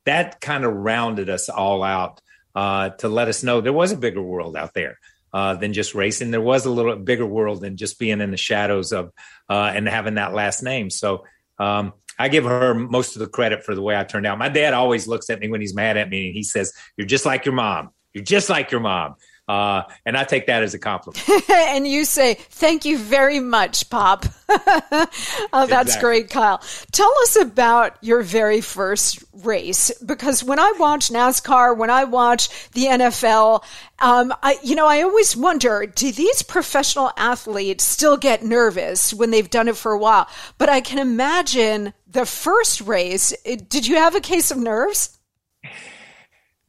[0.06, 2.20] that kind of rounded us all out
[2.54, 4.98] uh, to let us know there was a bigger world out there.
[5.36, 6.30] Uh, than just racing.
[6.30, 9.12] There was a little bigger world than just being in the shadows of
[9.50, 10.88] uh, and having that last name.
[10.88, 11.26] So
[11.58, 14.38] um, I give her most of the credit for the way I turned out.
[14.38, 17.06] My dad always looks at me when he's mad at me and he says, You're
[17.06, 17.90] just like your mom.
[18.14, 19.16] You're just like your mom.
[19.48, 21.24] Uh, and I take that as a compliment.
[21.50, 24.26] and you say, Thank you very much, Pop.
[24.48, 25.06] oh,
[25.52, 26.00] that's exactly.
[26.00, 26.60] great, Kyle.
[26.90, 32.70] Tell us about your very first race because when I watch NASCAR, when I watch
[32.72, 33.62] the NFL,
[34.00, 39.30] um, I, you know, I always wonder do these professional athletes still get nervous when
[39.30, 40.28] they've done it for a while?
[40.58, 45.15] But I can imagine the first race, did you have a case of nerves?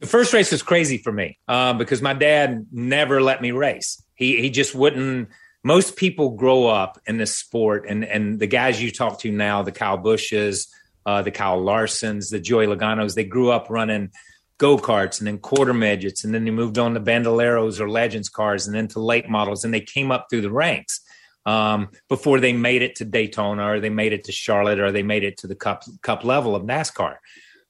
[0.00, 4.02] The first race was crazy for me um, because my dad never let me race.
[4.14, 5.28] He he just wouldn't.
[5.64, 9.62] Most people grow up in this sport, and and the guys you talk to now,
[9.62, 10.68] the Kyle Busches,
[11.04, 14.10] uh, the Kyle Larsons, the Joey Logano's, they grew up running
[14.58, 18.28] go karts and then quarter midgets, and then they moved on to bandoleros or legends
[18.28, 21.00] cars, and then to late models, and they came up through the ranks
[21.46, 25.02] um, before they made it to Daytona or they made it to Charlotte or they
[25.02, 27.16] made it to the cup cup level of NASCAR.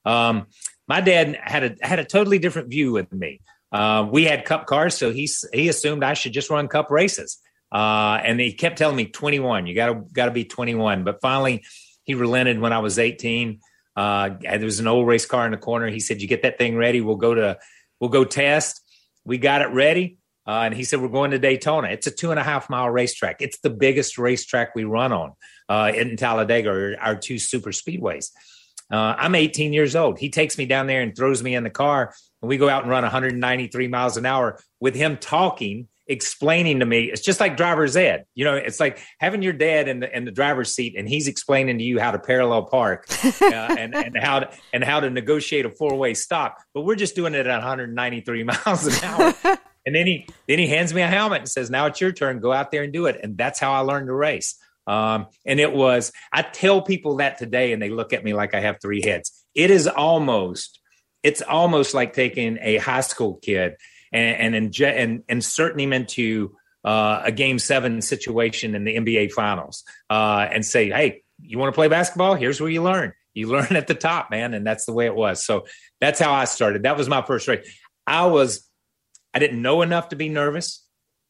[0.04, 0.46] Um,
[0.88, 3.40] my dad had a had a totally different view with me.
[3.70, 7.38] Uh, we had cup cars, so he he assumed I should just run cup races.
[7.70, 11.04] Uh, and he kept telling me 21, you gotta gotta be 21.
[11.04, 11.64] But finally,
[12.04, 13.60] he relented when I was 18.
[13.94, 15.88] Uh, there was an old race car in the corner.
[15.88, 17.00] He said, "You get that thing ready.
[17.00, 17.58] We'll go to
[18.00, 18.82] we'll go test."
[19.24, 20.16] We got it ready.
[20.46, 21.88] Uh, and he said, We're going to Daytona.
[21.88, 23.42] It's a two and a half mile racetrack.
[23.42, 25.34] It's the biggest racetrack we run on
[25.68, 28.30] uh, in Talladega, our two super speedways.
[28.90, 30.18] Uh, I'm 18 years old.
[30.18, 32.82] He takes me down there and throws me in the car, and we go out
[32.82, 37.04] and run 193 miles an hour with him talking, explaining to me.
[37.04, 38.24] It's just like driver's ed.
[38.34, 41.28] You know, it's like having your dad in the in the driver's seat, and he's
[41.28, 43.06] explaining to you how to parallel park
[43.42, 43.44] uh,
[43.78, 46.58] and and how to and how to negotiate a four way stop.
[46.72, 49.34] But we're just doing it at 193 miles an hour.
[49.86, 52.40] and then he then he hands me a helmet and says, "Now it's your turn.
[52.40, 54.58] Go out there and do it." And that's how I learned to race.
[54.88, 58.54] Um, and it was, I tell people that today and they look at me like
[58.54, 59.30] I have three heads.
[59.54, 60.80] It is almost,
[61.22, 63.74] it's almost like taking a high school kid
[64.12, 69.32] and, and, inje- and inserting him into uh, a game seven situation in the NBA
[69.32, 72.34] finals uh, and say, Hey, you want to play basketball?
[72.34, 73.12] Here's where you learn.
[73.34, 74.54] You learn at the top, man.
[74.54, 75.44] And that's the way it was.
[75.44, 75.66] So
[76.00, 76.84] that's how I started.
[76.84, 77.68] That was my first race.
[78.06, 78.66] I was,
[79.34, 80.82] I didn't know enough to be nervous.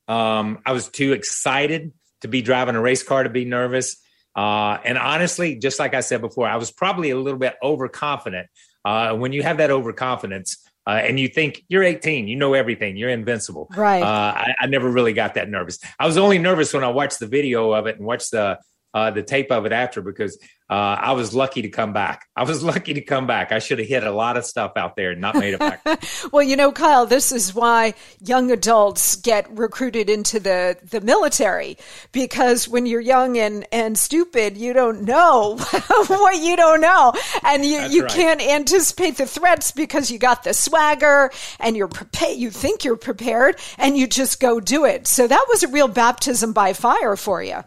[0.06, 1.92] Um, I was too excited
[2.22, 3.96] to be driving a race car to be nervous.
[4.36, 8.48] Uh, and honestly, just like I said before, I was probably a little bit overconfident
[8.84, 10.56] Uh, when you have that overconfidence,
[10.86, 13.68] uh, and you think you're 18, you know everything, you're invincible.
[13.76, 14.02] Right.
[14.02, 15.78] Uh, I, I, never really got that nervous.
[15.98, 18.58] I was only nervous when I watched the video of it and watched the
[18.94, 20.38] uh, the tape of it after because
[20.70, 22.26] uh, I was lucky to come back.
[22.36, 23.52] I was lucky to come back.
[23.52, 25.82] I should have hit a lot of stuff out there and not made it back.
[26.32, 31.78] well, you know, Kyle, this is why young adults get recruited into the, the military
[32.12, 35.56] because when you're young and, and stupid, you don't know
[36.08, 37.14] what you don't know.
[37.44, 38.12] And you, you right.
[38.12, 42.36] can't anticipate the threats because you got the swagger and you're prepared.
[42.36, 45.06] You think you're prepared and you just go do it.
[45.06, 47.64] So that was a real baptism by fire for you.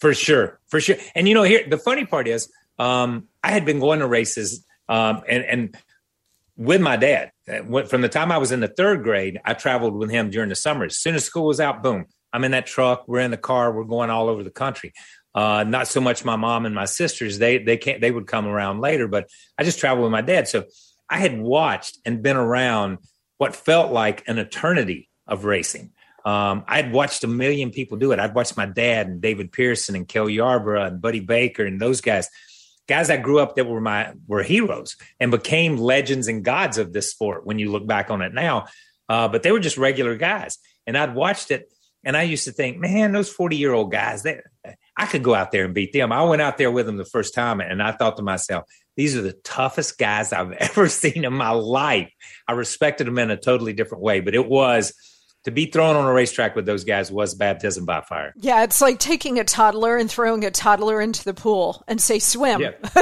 [0.00, 0.96] For sure, for sure.
[1.14, 4.64] And you know, here the funny part is, um, I had been going to races,
[4.88, 5.76] um, and and
[6.56, 7.30] with my dad.
[7.88, 10.54] From the time I was in the third grade, I traveled with him during the
[10.54, 10.86] summer.
[10.86, 13.06] As soon as school was out, boom, I'm in that truck.
[13.06, 13.72] We're in the car.
[13.72, 14.92] We're going all over the country.
[15.34, 17.38] Uh, not so much my mom and my sisters.
[17.38, 18.00] They they can't.
[18.00, 19.28] They would come around later, but
[19.58, 20.48] I just traveled with my dad.
[20.48, 20.64] So
[21.10, 22.98] I had watched and been around
[23.38, 25.92] what felt like an eternity of racing.
[26.24, 28.18] Um, I'd watched a million people do it.
[28.18, 32.00] I'd watched my dad and David Pearson and Cale Yarborough and Buddy Baker and those
[32.00, 32.28] guys,
[32.88, 36.92] guys I grew up that were my were heroes and became legends and gods of
[36.92, 37.44] this sport.
[37.44, 38.66] When you look back on it now,
[39.08, 41.70] uh, but they were just regular guys, and I'd watched it,
[42.04, 44.40] and I used to think, man, those forty year old guys, they,
[44.96, 46.10] I could go out there and beat them.
[46.10, 48.64] I went out there with them the first time, and I thought to myself,
[48.96, 52.10] these are the toughest guys I've ever seen in my life.
[52.48, 54.94] I respected them in a totally different way, but it was
[55.44, 58.32] to be thrown on a racetrack with those guys was baptism by fire.
[58.36, 62.18] Yeah, it's like taking a toddler and throwing a toddler into the pool and say
[62.18, 62.62] swim.
[62.62, 62.70] Yeah.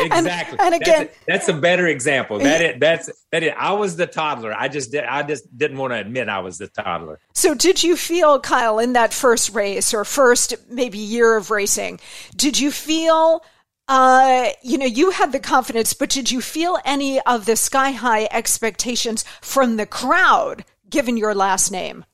[0.00, 0.58] exactly.
[0.58, 2.38] and, and, again, that's a, that's a, better example.
[2.38, 3.54] That it, that's that it.
[3.56, 4.52] I was the toddler.
[4.52, 5.04] I just did.
[5.04, 7.18] I just didn't want to admit I was the toddler.
[7.32, 12.00] So, did you feel, Kyle, in that first race or first maybe year of racing?
[12.36, 13.42] Did you feel?
[13.86, 17.90] Uh, you know, you had the confidence, but did you feel any of the sky
[17.90, 22.04] high expectations from the crowd given your last name.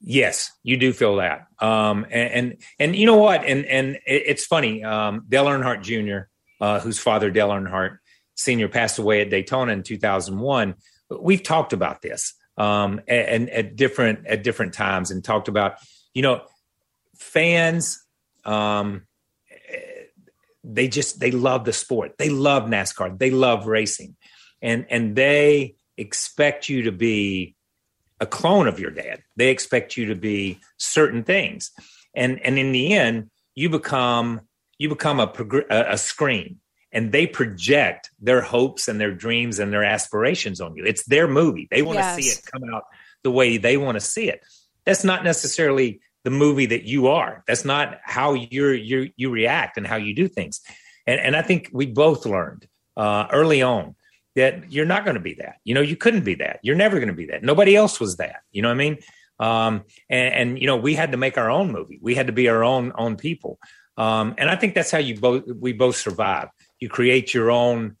[0.00, 1.46] Yes, you do feel that.
[1.58, 3.44] Um, and, and, and you know what?
[3.44, 4.84] And and it's funny.
[4.84, 6.28] Um, Dale Earnhardt Jr.,
[6.60, 7.98] uh, whose father Dale Earnhardt
[8.36, 8.68] Sr.
[8.68, 10.76] passed away at Daytona in 2001.
[11.20, 15.78] We've talked about this um, and, at different at different times, and talked about
[16.14, 16.42] you know
[17.16, 18.04] fans.
[18.44, 19.06] Um,
[20.62, 22.18] they just they love the sport.
[22.18, 23.18] They love NASCAR.
[23.18, 24.16] They love racing,
[24.62, 27.56] and and they expect you to be
[28.20, 29.22] a clone of your dad.
[29.36, 31.70] They expect you to be certain things,
[32.14, 34.40] and and in the end, you become
[34.78, 35.30] you become a
[35.70, 36.60] a screen,
[36.92, 40.84] and they project their hopes and their dreams and their aspirations on you.
[40.84, 41.68] It's their movie.
[41.70, 42.16] They want yes.
[42.16, 42.84] to see it come out
[43.22, 44.42] the way they want to see it.
[44.84, 47.44] That's not necessarily the movie that you are.
[47.46, 50.60] That's not how you're you you react and how you do things.
[51.06, 52.66] And and I think we both learned
[52.96, 53.94] uh, early on
[54.38, 55.56] that you're not going to be that.
[55.64, 56.60] You know, you couldn't be that.
[56.62, 57.42] You're never going to be that.
[57.42, 58.42] Nobody else was that.
[58.52, 58.98] You know what I mean?
[59.40, 61.98] Um, and, and, you know, we had to make our own movie.
[62.00, 63.58] We had to be our own own people.
[63.96, 66.48] Um, and I think that's how you both we both survive.
[66.78, 67.96] You create your own.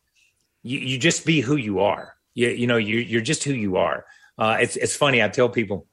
[0.62, 2.14] You, you just be who you are.
[2.34, 4.04] You, you know, you, you're just who you are.
[4.38, 5.22] Uh, it's it's funny.
[5.22, 5.86] I tell people,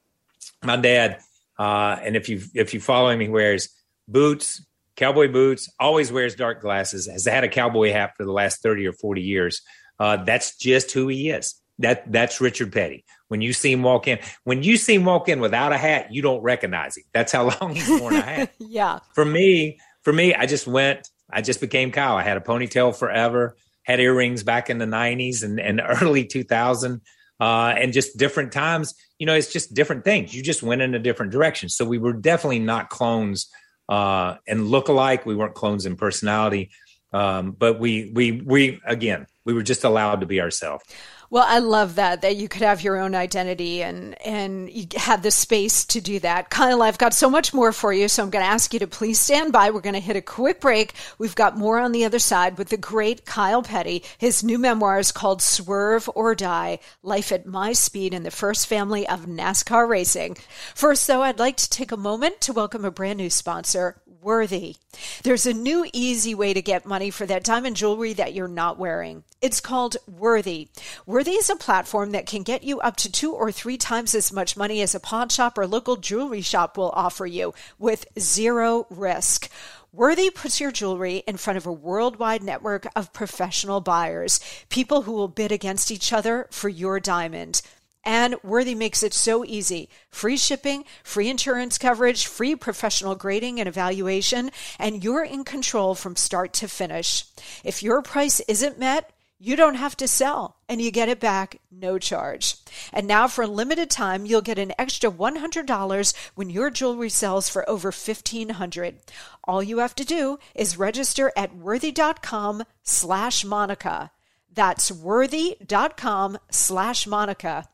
[0.64, 1.20] my dad,
[1.58, 3.70] uh, and if you if you follow him, he wears
[4.08, 4.64] boots,
[4.96, 8.88] cowboy boots, always wears dark glasses, has had a cowboy hat for the last 30
[8.88, 9.62] or 40 years.
[10.00, 11.56] Uh, that's just who he is.
[11.80, 13.04] That that's Richard Petty.
[13.28, 16.14] When you see him walk in, when you see him walk in without a hat,
[16.14, 17.04] you don't recognize him.
[17.14, 18.54] That's how long he's worn a hat.
[18.60, 19.00] yeah.
[19.14, 21.10] For me, for me, I just went.
[21.30, 22.16] I just became Kyle.
[22.16, 23.58] I had a ponytail forever.
[23.84, 27.02] Had earrings back in the '90s and, and early 2000,
[27.40, 28.94] uh, and just different times.
[29.20, 30.34] You know, it's just different things.
[30.34, 31.70] You just went in a different direction.
[31.70, 33.50] So we were definitely not clones
[33.90, 35.26] uh, and look alike.
[35.26, 36.72] We weren't clones in personality,
[37.12, 40.84] um, but we we we again we were just allowed to be ourselves.
[41.30, 45.24] Well, I love that that you could have your own identity and and you have
[45.24, 46.50] the space to do that.
[46.50, 48.88] Kyle, I've got so much more for you, so I'm going to ask you to
[48.88, 49.72] please stand by.
[49.72, 50.94] We're going to hit a quick break.
[51.18, 54.04] We've got more on the other side with the great Kyle Petty.
[54.18, 58.68] His new memoir is called Swerve or Die: Life at My Speed in the First
[58.68, 60.38] Family of NASCAR Racing.
[60.76, 64.78] First, though, I'd like to take a moment to welcome a brand new sponsor, Worthy.
[65.22, 68.80] There's a new easy way to get money for that diamond jewelry that you're not
[68.80, 69.24] wearing.
[69.40, 70.70] It's called Worthy.
[71.06, 74.34] Worthy is a platform that can get you up to two or three times as
[74.34, 78.88] much money as a pawn shop or local jewelry shop will offer you with zero
[78.90, 79.48] risk.
[79.94, 85.12] Worthy puts your jewelry in front of a worldwide network of professional buyers, people who
[85.12, 87.62] will bid against each other for your diamond.
[88.06, 89.90] And Worthy makes it so easy.
[90.10, 96.16] Free shipping, free insurance coverage, free professional grading and evaluation, and you're in control from
[96.16, 97.26] start to finish.
[97.64, 101.60] If your price isn't met, you don't have to sell and you get it back
[101.70, 102.56] no charge.
[102.94, 107.50] And now for a limited time, you'll get an extra $100 when your jewelry sells
[107.50, 108.96] for over 1500.
[109.44, 114.12] All you have to do is register at worthy.com slash Monica.
[114.56, 117.66] That's worthy.com slash Monica.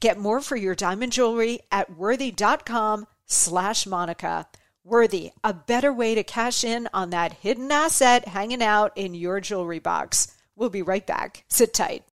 [0.00, 4.48] Get more for your diamond jewelry at worthy.com slash Monica.
[4.82, 9.40] Worthy, a better way to cash in on that hidden asset hanging out in your
[9.40, 10.34] jewelry box.
[10.56, 11.44] We'll be right back.
[11.48, 12.04] Sit tight.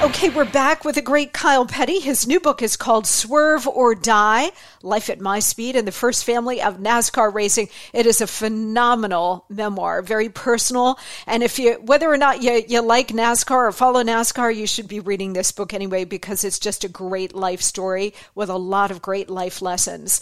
[0.00, 1.98] Okay, we're back with a great Kyle Petty.
[1.98, 6.24] His new book is called Swerve or Die Life at My Speed and the First
[6.24, 7.68] Family of NASCAR Racing.
[7.92, 11.00] It is a phenomenal memoir, very personal.
[11.26, 14.86] And if you, whether or not you, you like NASCAR or follow NASCAR, you should
[14.86, 18.92] be reading this book anyway because it's just a great life story with a lot
[18.92, 20.20] of great life lessons.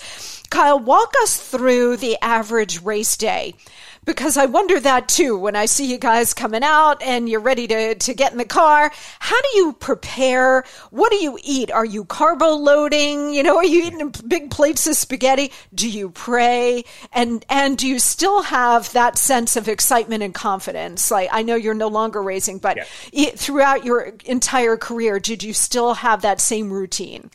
[0.49, 3.55] Kyle, walk us through the average race day
[4.07, 7.67] because I wonder that too when I see you guys coming out and you're ready
[7.67, 8.91] to, to get in the car.
[9.19, 10.65] How do you prepare?
[10.91, 11.71] What do you eat?
[11.71, 13.35] Are you carbo loading?
[13.35, 15.53] You know, are you eating big plates of spaghetti?
[15.75, 16.85] Do you pray?
[17.13, 21.11] And and do you still have that sense of excitement and confidence?
[21.11, 22.79] Like I know you're no longer racing, but
[23.13, 23.31] yeah.
[23.35, 27.31] throughout your entire career, did you still have that same routine?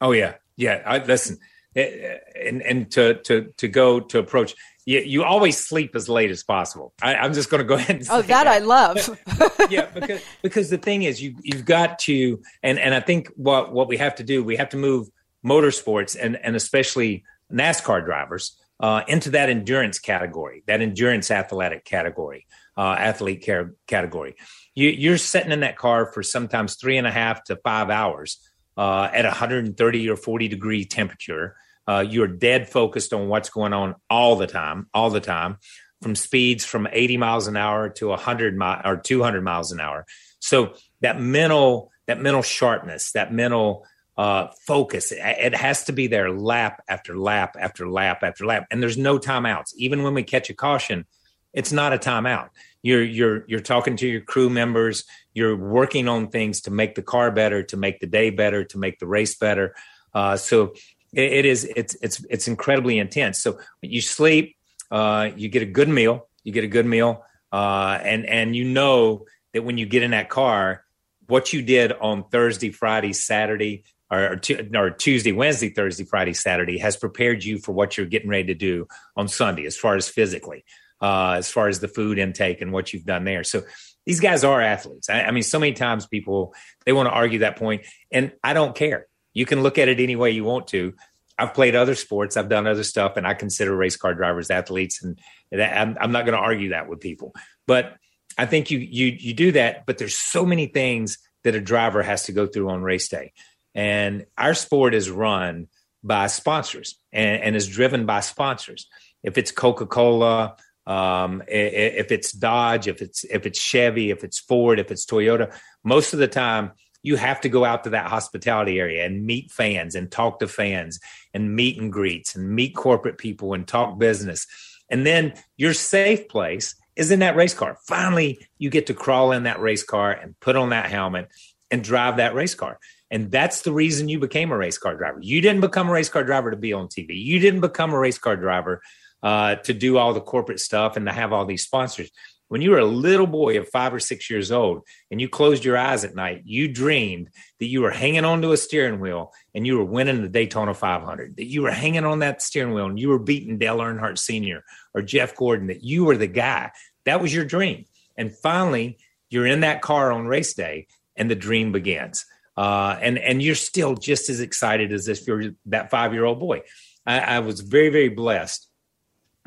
[0.00, 0.82] Oh yeah, yeah.
[0.84, 1.38] I, listen,
[1.76, 4.54] eh, eh, and and to to to go to approach
[4.86, 6.94] you, you always sleep as late as possible.
[7.02, 9.18] I, am just going to go ahead and oh, that, that, I love.
[9.70, 13.72] yeah, because because the thing is, you you've got to, and and I think what
[13.72, 15.08] what we have to do, we have to move
[15.44, 22.46] motorsports and and especially NASCAR drivers uh, into that endurance category, that endurance athletic category,
[22.76, 24.36] uh, athlete care category.
[24.74, 28.38] You, you're sitting in that car for sometimes three and a half to five hours
[28.76, 31.56] uh, at 130 or 40 degree temperature
[31.86, 35.58] uh, you're dead focused on what's going on all the time, all the time,
[36.02, 40.06] from speeds from 80 miles an hour to 100 mi- or 200 miles an hour.
[40.38, 46.06] So that mental, that mental sharpness, that mental uh, focus, it, it has to be
[46.06, 49.74] there lap after lap after lap after lap, and there's no timeouts.
[49.76, 51.06] Even when we catch a caution,
[51.52, 52.50] it's not a timeout.
[52.82, 55.04] You're you're you're talking to your crew members.
[55.34, 58.78] You're working on things to make the car better, to make the day better, to
[58.78, 59.74] make the race better.
[60.14, 60.74] Uh, so
[61.16, 63.38] it, it is it's it's it's incredibly intense.
[63.38, 64.56] So you sleep,
[64.90, 68.64] uh, you get a good meal, you get a good meal, uh, and and you
[68.64, 70.84] know that when you get in that car,
[71.26, 74.38] what you did on Thursday, Friday, Saturday, or,
[74.74, 78.54] or, Tuesday, Wednesday, Thursday, Friday, Saturday has prepared you for what you're getting ready to
[78.54, 78.86] do
[79.16, 80.64] on Sunday, as far as physically,
[81.00, 83.42] uh, as far as the food intake and what you've done there.
[83.42, 83.62] So
[84.04, 85.10] these guys are athletes.
[85.10, 86.54] I, I mean, so many times people
[86.84, 89.08] they want to argue that point, and I don't care.
[89.36, 90.94] You can look at it any way you want to.
[91.38, 95.02] I've played other sports, I've done other stuff, and I consider race car drivers athletes,
[95.02, 95.20] and
[95.52, 97.34] that, I'm, I'm not going to argue that with people.
[97.66, 97.98] But
[98.38, 102.02] I think you you you do that, but there's so many things that a driver
[102.02, 103.34] has to go through on race day,
[103.74, 105.68] and our sport is run
[106.02, 108.88] by sponsors and, and is driven by sponsors.
[109.22, 110.56] If it's Coca Cola,
[110.86, 115.54] um, if it's Dodge, if it's if it's Chevy, if it's Ford, if it's Toyota,
[115.84, 116.72] most of the time
[117.06, 120.48] you have to go out to that hospitality area and meet fans and talk to
[120.48, 120.98] fans
[121.32, 124.44] and meet and greets and meet corporate people and talk business.
[124.90, 127.78] And then your safe place is in that race car.
[127.86, 131.28] Finally, you get to crawl in that race car and put on that helmet
[131.70, 132.80] and drive that race car.
[133.08, 135.20] And that's the reason you became a race car driver.
[135.20, 137.10] You didn't become a race car driver to be on TV.
[137.10, 138.82] You didn't become a race car driver
[139.22, 142.10] uh, to do all the corporate stuff and to have all these sponsors
[142.48, 145.64] when you were a little boy of five or six years old and you closed
[145.64, 149.66] your eyes at night, you dreamed that you were hanging onto a steering wheel and
[149.66, 152.98] you were winning the Daytona 500, that you were hanging on that steering wheel and
[152.98, 154.64] you were beating Dale Earnhardt Sr.
[154.94, 156.70] or Jeff Gordon, that you were the guy.
[157.04, 157.86] That was your dream.
[158.16, 160.86] And finally, you're in that car on race day
[161.16, 162.24] and the dream begins.
[162.56, 166.38] Uh, and, and you're still just as excited as if you're that five year old
[166.38, 166.62] boy.
[167.04, 168.66] I, I was very, very blessed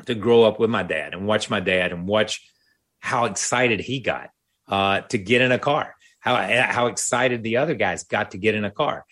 [0.06, 2.40] to grow up with my dad and watch my dad and watch
[3.00, 4.30] how excited he got
[4.68, 8.54] uh, to get in a car, how how excited the other guys got to get
[8.54, 9.04] in a car.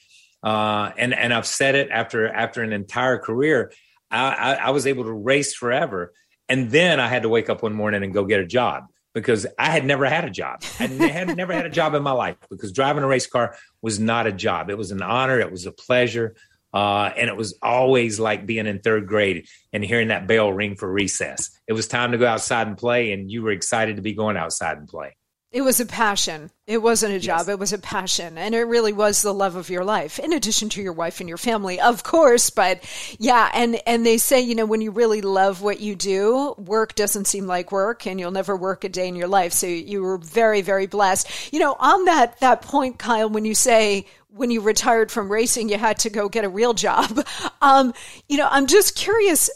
[0.42, 3.72] Uh, and and I've said it after after an entire career,
[4.10, 6.12] I, I, I was able to race forever,
[6.48, 8.84] and then I had to wake up one morning and go get a job
[9.14, 10.62] because I had never had a job.
[10.78, 13.98] I had never had a job in my life because driving a race car was
[13.98, 14.70] not a job.
[14.70, 15.40] It was an honor.
[15.40, 16.36] It was a pleasure.
[16.72, 20.76] Uh, and it was always like being in third grade and hearing that bell ring
[20.76, 21.50] for recess.
[21.66, 24.36] It was time to go outside and play, and you were excited to be going
[24.36, 25.16] outside and play.
[25.50, 26.50] It was a passion.
[26.66, 27.46] It wasn't a job.
[27.46, 27.48] Yes.
[27.48, 28.36] It was a passion.
[28.36, 31.28] And it really was the love of your life, in addition to your wife and
[31.28, 32.50] your family, of course.
[32.50, 32.84] But
[33.18, 36.94] yeah, and, and they say, you know, when you really love what you do, work
[36.94, 39.54] doesn't seem like work and you'll never work a day in your life.
[39.54, 41.50] So you were very, very blessed.
[41.50, 45.70] You know, on that, that point, Kyle, when you say, when you retired from racing,
[45.70, 47.26] you had to go get a real job.
[47.60, 47.92] Um,
[48.28, 49.50] you know, I'm just curious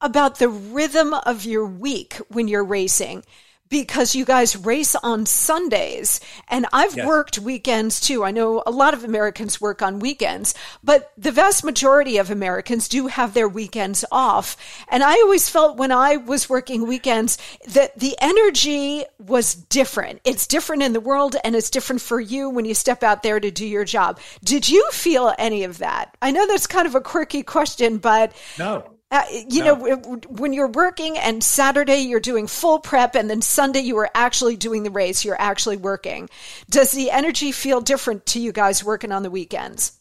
[0.00, 3.24] about the rhythm of your week when you're racing
[3.68, 6.20] because you guys race on Sundays.
[6.48, 7.06] And I've yes.
[7.06, 8.24] worked weekends too.
[8.24, 12.88] I know a lot of Americans work on weekends, but the vast majority of Americans
[12.88, 14.56] do have their weekends off.
[14.88, 17.38] And I always felt when I was working weekends
[17.68, 20.20] that the energy was different.
[20.24, 23.40] It's different in the world and it's different for you when you step out there
[23.40, 24.20] to do your job.
[24.42, 26.16] Did you feel any of that?
[26.22, 28.97] I know that's kind of a quirky question, but no.
[29.10, 29.74] Uh, you no.
[29.74, 34.10] know, when you're working and Saturday you're doing full prep and then Sunday you are
[34.14, 36.28] actually doing the race, you're actually working.
[36.68, 39.92] Does the energy feel different to you guys working on the weekends?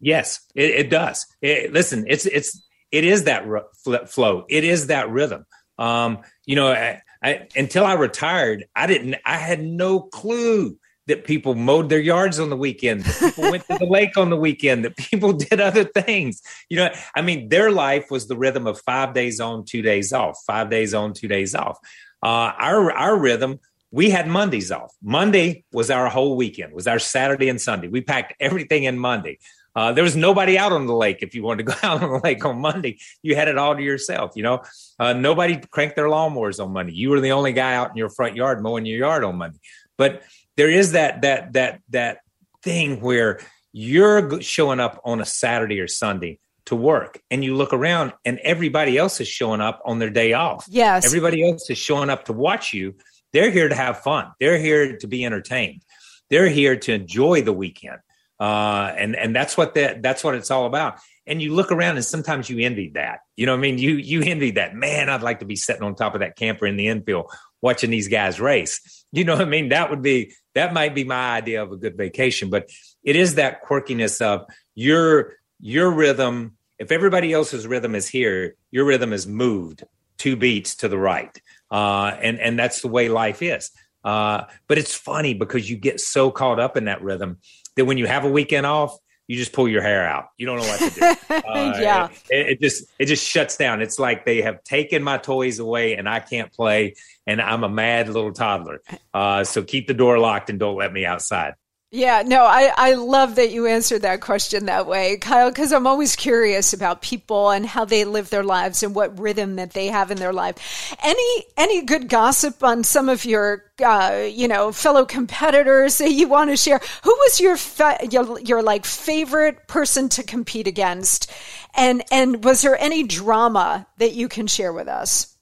[0.00, 1.26] Yes, it, it does.
[1.40, 2.60] It, listen, it's it's
[2.90, 4.44] it is that r- flow.
[4.48, 5.46] It is that rhythm.
[5.78, 9.16] Um, you know, I, I, until I retired, I didn't.
[9.24, 10.76] I had no clue
[11.06, 14.30] that people mowed their yards on the weekend, that people went to the lake on
[14.30, 16.42] the weekend, that people did other things.
[16.68, 20.12] You know, I mean, their life was the rhythm of five days on, two days
[20.12, 21.78] off, five days on, two days off.
[22.22, 24.92] Uh, our our rhythm, we had Mondays off.
[25.02, 27.88] Monday was our whole weekend, was our Saturday and Sunday.
[27.88, 29.38] We packed everything in Monday.
[29.76, 31.18] Uh, there was nobody out on the lake.
[31.20, 33.76] If you wanted to go out on the lake on Monday, you had it all
[33.76, 34.32] to yourself.
[34.34, 34.62] You know,
[34.98, 36.94] uh, nobody cranked their lawnmowers on Monday.
[36.94, 39.58] You were the only guy out in your front yard mowing your yard on Monday.
[39.98, 40.22] But
[40.56, 42.18] there is that that that that
[42.62, 43.40] thing where
[43.72, 48.38] you're showing up on a Saturday or Sunday to work and you look around and
[48.40, 50.66] everybody else is showing up on their day off.
[50.68, 51.06] Yes.
[51.06, 52.94] Everybody else is showing up to watch you.
[53.32, 54.32] They're here to have fun.
[54.40, 55.82] They're here to be entertained.
[56.30, 57.98] They're here to enjoy the weekend.
[58.38, 60.98] Uh, and and that's what that that's what it's all about.
[61.26, 63.20] And you look around and sometimes you envy that.
[63.36, 63.78] You know I mean?
[63.78, 64.74] You you envy that.
[64.74, 67.30] Man, I'd like to be sitting on top of that camper in the infield
[67.62, 69.04] watching these guys race.
[69.16, 69.70] You know what I mean?
[69.70, 72.68] That would be that might be my idea of a good vacation, but
[73.02, 74.44] it is that quirkiness of
[74.74, 76.58] your your rhythm.
[76.78, 79.84] If everybody else's rhythm is here, your rhythm is moved
[80.18, 81.34] two beats to the right,
[81.70, 83.70] uh, and and that's the way life is.
[84.04, 87.38] Uh, but it's funny because you get so caught up in that rhythm
[87.76, 90.30] that when you have a weekend off, you just pull your hair out.
[90.36, 91.14] You don't know what to do.
[91.46, 93.80] Uh, yeah, it, it, just it just shuts down.
[93.80, 96.94] It's like they have taken my toys away and I can't play,
[97.26, 98.80] and I'm a mad little toddler.
[99.12, 101.54] Uh, so keep the door locked and don't let me outside.
[101.96, 105.86] Yeah, no, I, I love that you answered that question that way, Kyle, because I'm
[105.86, 109.86] always curious about people and how they live their lives and what rhythm that they
[109.86, 110.94] have in their life.
[111.02, 116.28] Any any good gossip on some of your uh, you know fellow competitors that you
[116.28, 116.82] want to share?
[117.02, 121.32] Who was your fa- your your like favorite person to compete against,
[121.74, 125.34] and and was there any drama that you can share with us?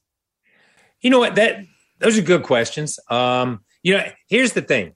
[1.01, 1.65] You know what that
[1.99, 3.01] those are good questions.
[3.11, 4.95] Um, you know, here's the thing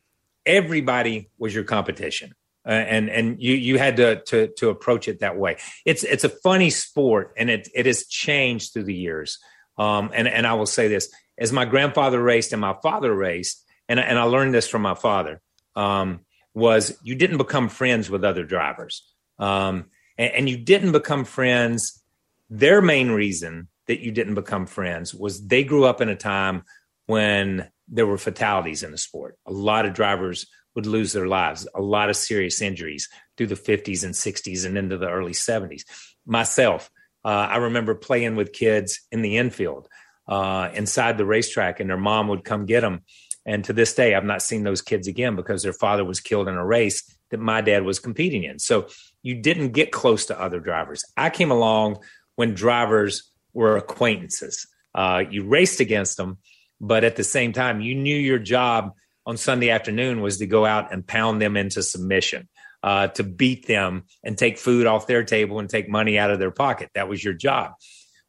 [0.48, 2.34] everybody was your competition.
[2.66, 5.56] Uh, and and you you had to to to approach it that way.
[5.86, 9.38] It's it's a funny sport, and it it has changed through the years.
[9.78, 13.64] Um, and and I will say this: as my grandfather raced and my father raced,
[13.88, 15.40] and and I learned this from my father,
[15.76, 16.20] um,
[16.52, 19.02] was you didn't become friends with other drivers,
[19.38, 19.86] um,
[20.18, 22.02] and, and you didn't become friends.
[22.50, 26.64] Their main reason that you didn't become friends was they grew up in a time
[27.06, 29.36] when there were fatalities in the sport.
[29.46, 33.54] A lot of drivers would lose their lives, a lot of serious injuries through the
[33.54, 35.82] 50s and 60s and into the early 70s.
[36.26, 36.90] Myself,
[37.24, 39.88] uh, I remember playing with kids in the infield
[40.28, 43.02] uh, inside the racetrack, and their mom would come get them.
[43.46, 46.48] And to this day, I've not seen those kids again because their father was killed
[46.48, 48.58] in a race that my dad was competing in.
[48.58, 48.88] So
[49.22, 51.04] you didn't get close to other drivers.
[51.16, 51.98] I came along
[52.36, 54.66] when drivers were acquaintances.
[54.94, 56.38] Uh, you raced against them,
[56.80, 58.92] but at the same time, you knew your job
[59.26, 62.48] on Sunday afternoon was to go out and pound them into submission,
[62.82, 66.38] uh, to beat them and take food off their table and take money out of
[66.38, 66.90] their pocket.
[66.94, 67.72] That was your job.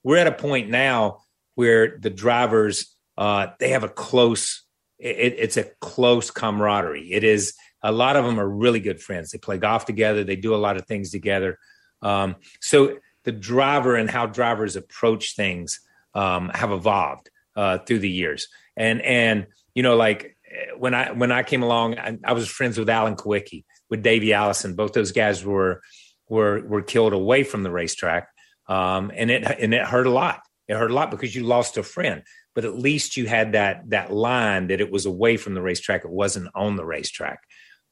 [0.04, 1.20] We're at a point now
[1.56, 4.64] where the drivers uh, they have a close.
[4.97, 7.12] It, it's a close camaraderie.
[7.12, 9.32] It is a lot of them are really good friends.
[9.32, 10.24] They play golf together.
[10.24, 11.58] They do a lot of things together.
[12.02, 15.82] Um, so the driver and how drivers approach things
[16.14, 17.30] um, have evolved
[17.60, 18.47] uh, through the years.
[18.78, 20.38] And and you know, like
[20.78, 24.32] when I when I came along, I, I was friends with Alan Kulwicki, with Davey
[24.34, 24.76] Allison.
[24.76, 25.82] Both those guys were
[26.30, 28.30] were were killed away from the racetrack,
[28.68, 30.39] um, and it and it hurt a lot.
[30.70, 32.24] It hurt a lot because you lost a friend.
[32.55, 36.03] but at least you had that that line that it was away from the racetrack.
[36.03, 37.39] It wasn't on the racetrack.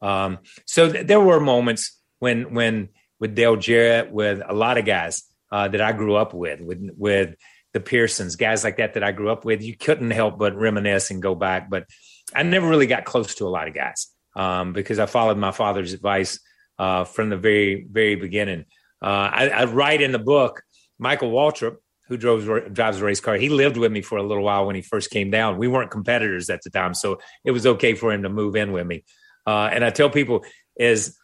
[0.01, 2.89] Um, so th- there were moments when when
[3.19, 6.81] with Dale Jarrett, with a lot of guys uh, that I grew up with, with
[6.97, 7.35] with
[7.77, 9.61] the Pearsons, guys like that that I grew up with.
[9.61, 11.69] You couldn't help but reminisce and go back.
[11.69, 11.85] But
[12.33, 15.51] I never really got close to a lot of guys um, because I followed my
[15.51, 16.39] father's advice
[16.79, 18.65] uh, from the very very beginning.
[19.01, 20.63] Uh, I, I, write in the book
[20.97, 21.75] Michael Waltrip,
[22.07, 23.35] who drove drives a race car.
[23.35, 25.57] He lived with me for a little while when he first came down.
[25.57, 28.71] We weren't competitors at the time, so it was okay for him to move in
[28.71, 29.03] with me.
[29.45, 30.43] Uh, and I tell people
[30.75, 31.15] is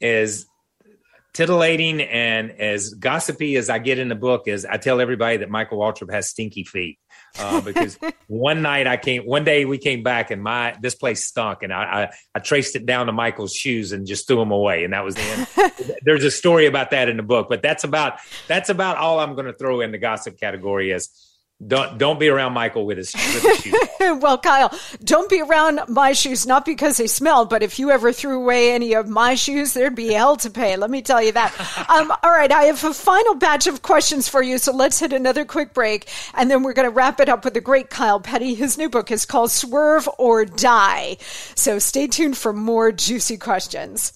[0.00, 0.46] is
[1.34, 5.50] titillating and as gossipy as I get in the book is I tell everybody that
[5.50, 6.98] Michael Waltrip has stinky feet.
[7.36, 11.26] Uh, because one night I came, one day we came back and my this place
[11.26, 14.52] stunk, and I, I, I traced it down to Michael's shoes and just threw them
[14.52, 15.96] away, and that was the end.
[16.02, 19.34] There's a story about that in the book, but that's about that's about all I'm
[19.34, 21.33] going to throw in the gossip category is
[21.66, 23.74] don't don't be around Michael with his, with his shoes.
[24.20, 28.12] well, Kyle, don't be around my shoes not because they smell, but if you ever
[28.12, 30.76] threw away any of my shoes, there'd be hell to pay.
[30.76, 31.52] Let me tell you that.
[31.88, 35.12] um, all right, I have a final batch of questions for you, so let's hit
[35.12, 38.20] another quick break, and then we're going to wrap it up with the great Kyle
[38.20, 38.54] Petty.
[38.54, 41.16] His new book is called Swerve or Die.
[41.54, 44.12] So stay tuned for more juicy questions.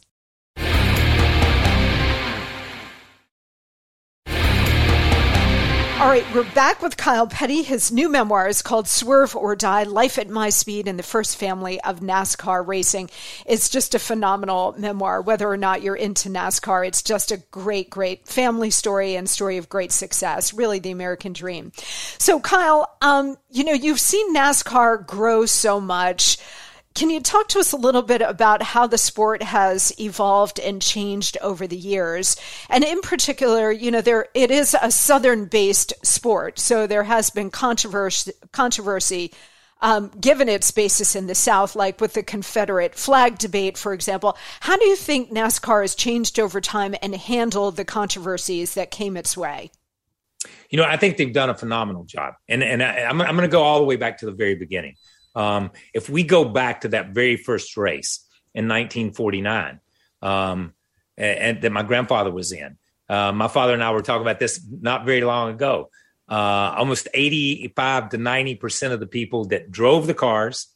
[6.08, 7.62] All right, we're back with Kyle Petty.
[7.62, 11.36] His new memoir is called Swerve or Die Life at My Speed in the First
[11.36, 13.10] Family of NASCAR Racing.
[13.44, 15.20] It's just a phenomenal memoir.
[15.20, 19.58] Whether or not you're into NASCAR, it's just a great, great family story and story
[19.58, 20.54] of great success.
[20.54, 21.72] Really the American dream.
[22.16, 26.38] So, Kyle, um, you know, you've seen NASCAR grow so much.
[26.98, 30.82] Can you talk to us a little bit about how the sport has evolved and
[30.82, 32.36] changed over the years?
[32.68, 37.30] And in particular, you know, there it is a southern based sport, so there has
[37.30, 39.32] been controversy controversy
[39.80, 44.36] um, given its basis in the South, like with the Confederate flag debate, for example.
[44.58, 49.16] How do you think NASCAR has changed over time and handled the controversies that came
[49.16, 49.70] its way?
[50.68, 53.48] You know, I think they've done a phenomenal job, and and I, I'm I'm going
[53.48, 54.96] to go all the way back to the very beginning.
[55.34, 59.80] Um, if we go back to that very first race in 1949,
[60.22, 60.74] um,
[61.16, 62.76] and, and, that my grandfather was in,
[63.08, 65.90] uh, my father and I were talking about this not very long ago.
[66.28, 70.66] Uh, almost 85 to 90 percent of the people that drove the cars,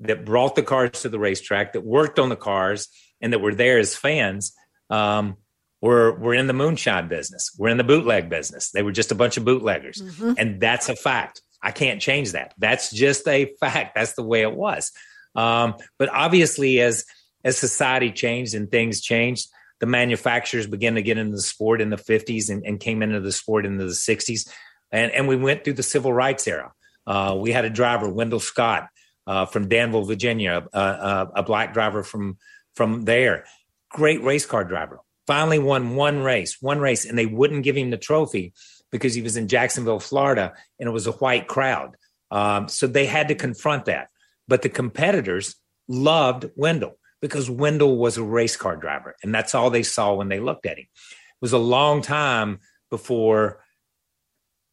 [0.00, 2.88] that brought the cars to the racetrack, that worked on the cars,
[3.20, 4.52] and that were there as fans,
[4.90, 5.36] um,
[5.80, 7.54] were were in the moonshine business.
[7.58, 8.70] We're in the bootleg business.
[8.70, 10.34] They were just a bunch of bootleggers, mm-hmm.
[10.36, 11.40] and that's a fact.
[11.62, 12.54] I can't change that.
[12.58, 13.94] That's just a fact.
[13.94, 14.92] That's the way it was.
[15.34, 17.04] Um, but obviously, as
[17.44, 19.48] as society changed and things changed,
[19.80, 23.20] the manufacturers began to get into the sport in the 50s and, and came into
[23.20, 24.48] the sport into the 60s.
[24.90, 26.72] And, and we went through the civil rights era.
[27.06, 28.88] Uh, we had a driver, Wendell Scott,
[29.26, 32.38] uh, from Danville, Virginia, a black driver from
[32.74, 33.44] from there.
[33.90, 35.00] Great race car driver.
[35.26, 38.54] Finally won one race, one race, and they wouldn't give him the trophy
[38.90, 41.96] because he was in Jacksonville, Florida, and it was a white crowd.
[42.30, 44.08] Um, so they had to confront that.
[44.46, 45.56] But the competitors
[45.88, 50.28] loved Wendell because Wendell was a race car driver, and that's all they saw when
[50.28, 50.86] they looked at him.
[50.86, 52.60] It was a long time
[52.90, 53.62] before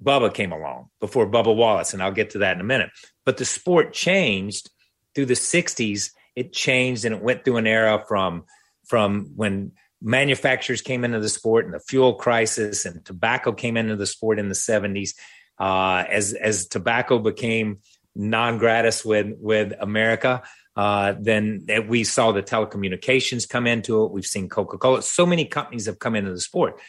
[0.03, 2.89] Bubba came along, before Bubba Wallace, and I'll get to that in a minute.
[3.25, 4.69] But the sport changed
[5.13, 6.11] through the 60s.
[6.35, 8.45] It changed and it went through an era from
[8.87, 9.71] from when
[10.05, 14.39] manufacturers came into the sport and the fuel crisis and tobacco came into the sport
[14.39, 15.15] in the 70s
[15.59, 17.79] uh, as as tobacco became
[18.15, 20.43] non gratis with with America
[20.75, 24.11] uh, then we saw the telecommunications come into it.
[24.11, 25.01] We've seen Coca-Cola.
[25.03, 26.81] So many companies have come into the sport.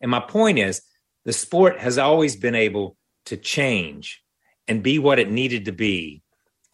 [0.00, 0.82] And my point is
[1.24, 2.96] the sport has always been able
[3.26, 4.22] to change
[4.66, 6.22] and be what it needed to be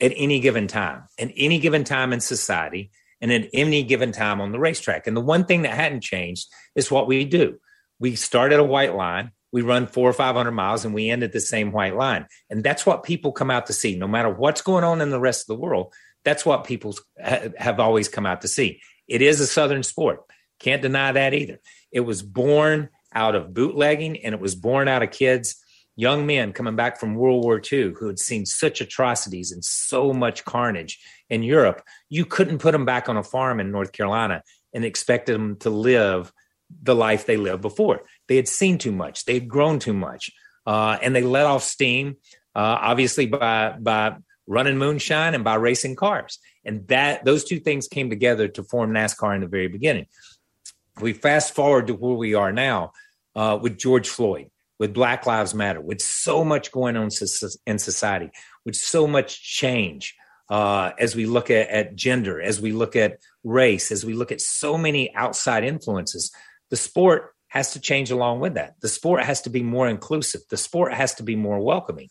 [0.00, 1.04] at any given time.
[1.18, 2.90] At any given time in society
[3.24, 5.06] and at any given time on the racetrack.
[5.06, 7.58] And the one thing that hadn't changed is what we do.
[7.98, 11.22] We start at a white line, we run four or 500 miles, and we end
[11.22, 12.26] at the same white line.
[12.50, 13.96] And that's what people come out to see.
[13.96, 17.80] No matter what's going on in the rest of the world, that's what people have
[17.80, 18.82] always come out to see.
[19.08, 20.20] It is a Southern sport.
[20.60, 21.60] Can't deny that either.
[21.90, 25.64] It was born out of bootlegging and it was born out of kids
[25.96, 30.12] young men coming back from World War II who had seen such atrocities and so
[30.12, 31.00] much carnage
[31.30, 35.26] in Europe, you couldn't put them back on a farm in North Carolina and expect
[35.26, 36.32] them to live
[36.82, 38.02] the life they lived before.
[38.28, 40.30] They had seen too much, they had grown too much,
[40.66, 42.16] uh, and they let off steam,
[42.54, 44.16] uh, obviously by by
[44.46, 46.38] running moonshine and by racing cars.
[46.64, 50.06] And that those two things came together to form NASCAR in the very beginning.
[51.00, 52.92] We fast forward to where we are now
[53.34, 57.08] uh, with George Floyd with Black Lives Matter, with so much going on
[57.66, 58.30] in society,
[58.64, 60.14] with so much change
[60.48, 64.32] uh, as we look at, at gender, as we look at race, as we look
[64.32, 66.30] at so many outside influences,
[66.70, 68.74] the sport has to change along with that.
[68.80, 70.42] The sport has to be more inclusive.
[70.50, 72.08] The sport has to be more welcoming.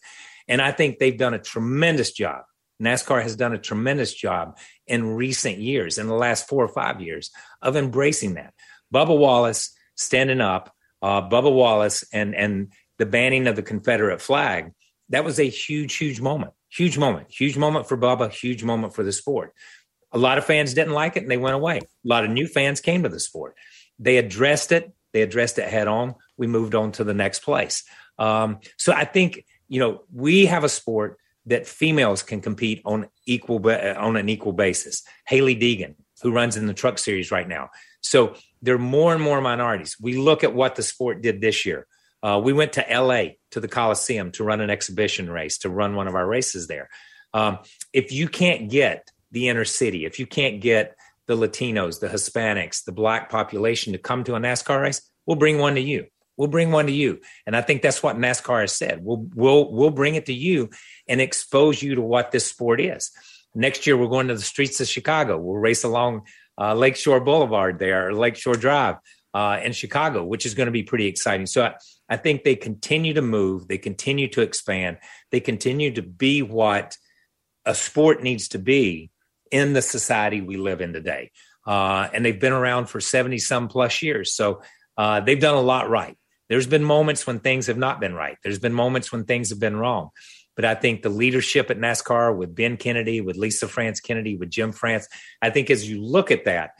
[0.47, 2.43] And I think they've done a tremendous job.
[2.81, 4.57] NASCAR has done a tremendous job
[4.87, 7.31] in recent years, in the last four or five years,
[7.61, 8.53] of embracing that.
[8.93, 14.71] Bubba Wallace standing up, uh, Bubba Wallace and and the banning of the Confederate flag.
[15.09, 16.53] That was a huge, huge moment.
[16.75, 17.27] Huge moment.
[17.29, 18.31] Huge moment for Bubba.
[18.31, 19.53] Huge moment for the sport.
[20.11, 21.77] A lot of fans didn't like it and they went away.
[21.77, 23.55] A lot of new fans came to the sport.
[23.99, 24.91] They addressed it.
[25.11, 26.15] They addressed it head on.
[26.37, 27.83] We moved on to the next place.
[28.17, 33.07] Um, so I think you know we have a sport that females can compete on
[33.25, 35.03] equal on an equal basis.
[35.25, 37.69] Hailie Deegan, who runs in the truck series right now.
[38.01, 39.97] So there are more and more minorities.
[39.99, 41.87] We look at what the sport did this year.
[42.23, 45.95] Uh, we went to LA to the Coliseum to run an exhibition race, to run
[45.95, 46.89] one of our races there.
[47.33, 47.59] Um,
[47.91, 50.95] if you can't get the inner city, if you can't get
[51.27, 55.57] the Latinos, the Hispanics, the black population to come to a NASCAR race, we'll bring
[55.57, 56.05] one to you.
[56.37, 57.19] We'll bring one to you.
[57.45, 59.03] And I think that's what NASCAR has said.
[59.03, 60.69] We'll we'll we'll bring it to you
[61.07, 63.11] and expose you to what this sport is.
[63.53, 65.37] Next year we're going to the streets of Chicago.
[65.37, 66.23] We'll race along
[66.59, 68.95] uh, Lakeshore Boulevard there, or Lakeshore Drive
[69.33, 71.45] uh, in Chicago, which is going to be pretty exciting.
[71.45, 71.71] So
[72.09, 74.97] I, think they continue to move, they continue to expand,
[75.31, 76.97] they continue to be what
[77.65, 79.09] a sport needs to be
[79.51, 81.31] in the society we live in today.
[81.65, 84.33] Uh, and they've been around for 70 some plus years.
[84.33, 84.61] So
[84.97, 86.17] uh, they've done a lot right.
[86.49, 88.37] There's been moments when things have not been right.
[88.43, 90.09] There's been moments when things have been wrong.
[90.55, 94.51] But I think the leadership at NASCAR with Ben Kennedy, with Lesa France Kennedy, with
[94.51, 95.07] Jim France,
[95.41, 96.71] I think as you look at that,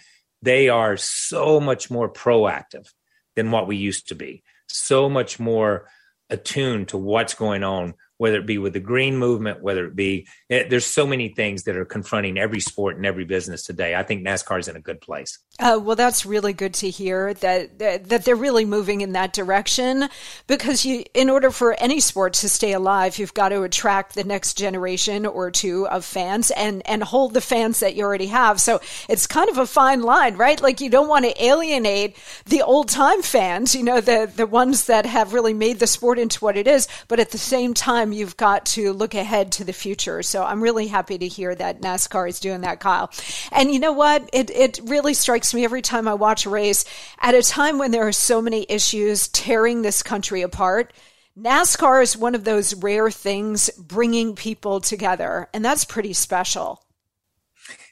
[0.42, 2.88] they are so much more proactive
[3.36, 5.88] than what we used to be, so much more
[6.30, 10.28] attuned to what's going on whether it be with the green movement, whether it be
[10.50, 13.96] it, there's so many things that are confronting every sport and every business today.
[13.96, 15.40] I think NASCAR is in a good place.
[15.60, 19.34] Uh, well, that's really good to hear that, that, that they're really moving in that
[19.34, 20.10] direction
[20.48, 24.24] because you, in order for any sport to stay alive, you've got to attract the
[24.24, 28.60] next generation or two of fans and and hold the fans that you already have.
[28.60, 30.62] So it's kind of a fine line, right?
[30.62, 34.86] Like you don't want to alienate the old time fans, you know, the the ones
[34.86, 38.03] that have really made the sport into what it is, but at the same time
[38.12, 40.24] you've got to look ahead to the future.
[40.24, 43.12] So I'm really happy to hear that NASCAR is doing that, Kyle.
[43.52, 44.30] And you know what?
[44.34, 46.86] It, it really strikes me every time I watch a race
[47.22, 50.92] at a time when there are so many issues tearing this country apart.
[51.38, 56.84] NASCAR is one of those rare things bringing people together, and that's pretty special.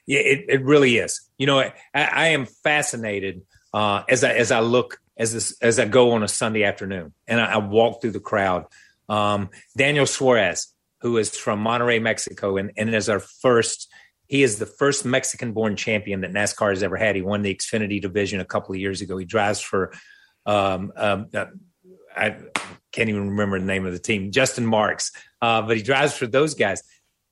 [0.06, 1.22] Yeah, it, it really is.
[1.38, 3.42] You know, I, I am fascinated
[3.74, 7.14] uh, as I as I look as this as I go on a Sunday afternoon
[7.28, 8.66] and I, I walk through the crowd
[9.12, 13.88] um, Daniel Suarez, who is from Monterrey, Mexico, and, and is our first.
[14.28, 17.18] He is the first Mexican-born champion that NASCAR has ever had.
[17.18, 19.18] He won the Xfinity division a couple of years ago.
[19.18, 19.92] He drives for,
[20.46, 21.48] um, um, uh,
[22.16, 22.38] I
[22.94, 26.28] can't even remember the name of the team, Justin Marks, uh, but he drives for
[26.28, 26.82] those guys.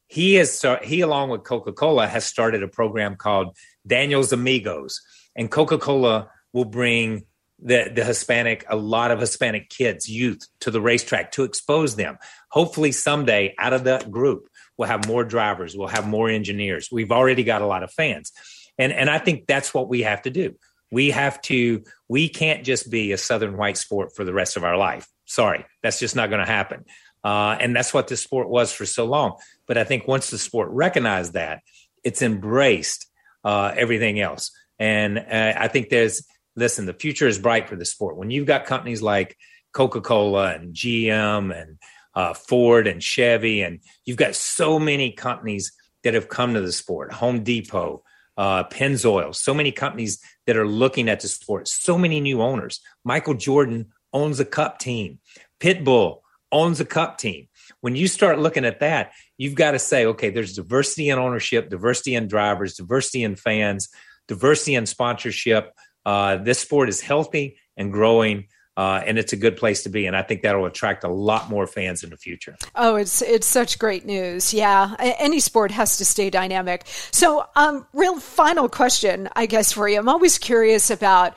[0.08, 3.56] He has he along with Coca Cola has started a program called
[3.88, 5.00] Daniel's Amigos,
[5.38, 7.24] and Coca Cola will bring
[7.62, 12.18] the, the Hispanic, a lot of Hispanic kids, youth to the racetrack to expose them.
[12.52, 14.48] Hopefully, someday out of that group,
[14.78, 16.90] we'll have more drivers, we'll have more engineers.
[16.92, 18.32] We've already got a lot of fans.
[18.78, 20.56] And, and I think that's what we have to do.
[20.92, 24.64] We have to, we can't just be a Southern white sport for the rest of
[24.64, 25.08] our life.
[25.26, 26.86] Sorry, that's just not going to happen.
[27.24, 29.38] Uh, and that's what this sport was for so long.
[29.68, 31.62] But I think once the sport recognized that,
[32.04, 33.06] it's embraced
[33.44, 34.52] uh, everything else.
[34.80, 36.26] And uh, I think there's,
[36.60, 38.18] listen, the future is bright for the sport.
[38.18, 39.38] When you've got companies like
[39.74, 41.78] Coca Cola and GM and
[42.14, 45.72] uh, Ford and Chevy, and you've got so many companies
[46.04, 48.04] that have come to the sport, Home Depot,
[48.38, 52.80] uh, Pennzoil, so many companies that are looking at the sport, so many new owners.
[53.04, 55.20] Michael Jordan owns a cup team,
[55.60, 57.48] Pitbull owns a cup team.
[57.82, 61.70] When you start looking at that, you've got to say, okay, there's diversity in ownership,
[61.70, 63.90] diversity in drivers, diversity in fans,
[64.28, 65.74] diversity in sponsorship.
[66.06, 68.48] Uh, this sport is healthy and growing.
[68.78, 71.50] Uh, and it's a good place to be, and I think that'll attract a lot
[71.50, 72.56] more fans in the future.
[72.76, 74.54] Oh, it's it's such great news.
[74.54, 76.84] Yeah, any sport has to stay dynamic.
[77.12, 80.00] So, um, real final question, I guess, for you.
[80.00, 81.36] I'm always curious about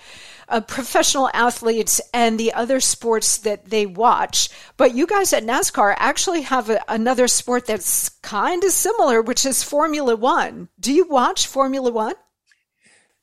[0.49, 4.49] uh, professional athletes and the other sports that they watch.
[4.77, 9.45] But you guys at NASCAR actually have a, another sport that's kind of similar, which
[9.45, 10.69] is Formula One.
[10.79, 12.15] Do you watch Formula One?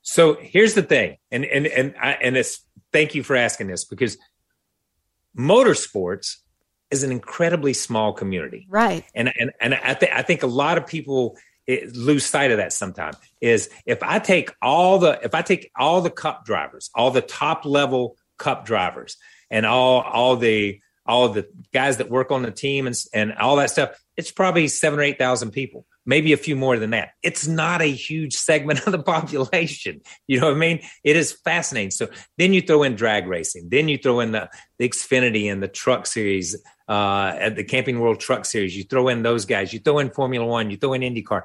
[0.10, 3.86] So here's the thing, and and and I, and it's thank you for asking this
[3.86, 4.18] because
[5.38, 6.38] motorsports
[6.90, 8.66] is an incredibly small community.
[8.70, 9.06] Right.
[9.14, 11.38] And and and I think I think a lot of people
[11.68, 15.70] it, lose sight of that sometimes is if I take all the if I take
[15.78, 19.16] all the cup drivers, all the top level cup drivers
[19.52, 23.58] and all all the all the guys that work on the team and, and all
[23.58, 27.12] that stuff, it's probably seven or eight thousand people, maybe a few more than that.
[27.22, 30.02] It's not a huge segment of the population.
[30.28, 30.82] You know what I mean?
[31.04, 31.92] It is fascinating.
[31.92, 34.50] So then you throw in drag racing, then you throw in the,
[34.80, 38.76] the Xfinity and the Truck Series, uh, at the Camping World Truck Series.
[38.76, 39.72] You throw in those guys.
[39.72, 40.72] You throw in Formula One.
[40.72, 41.44] You throw in IndyCar.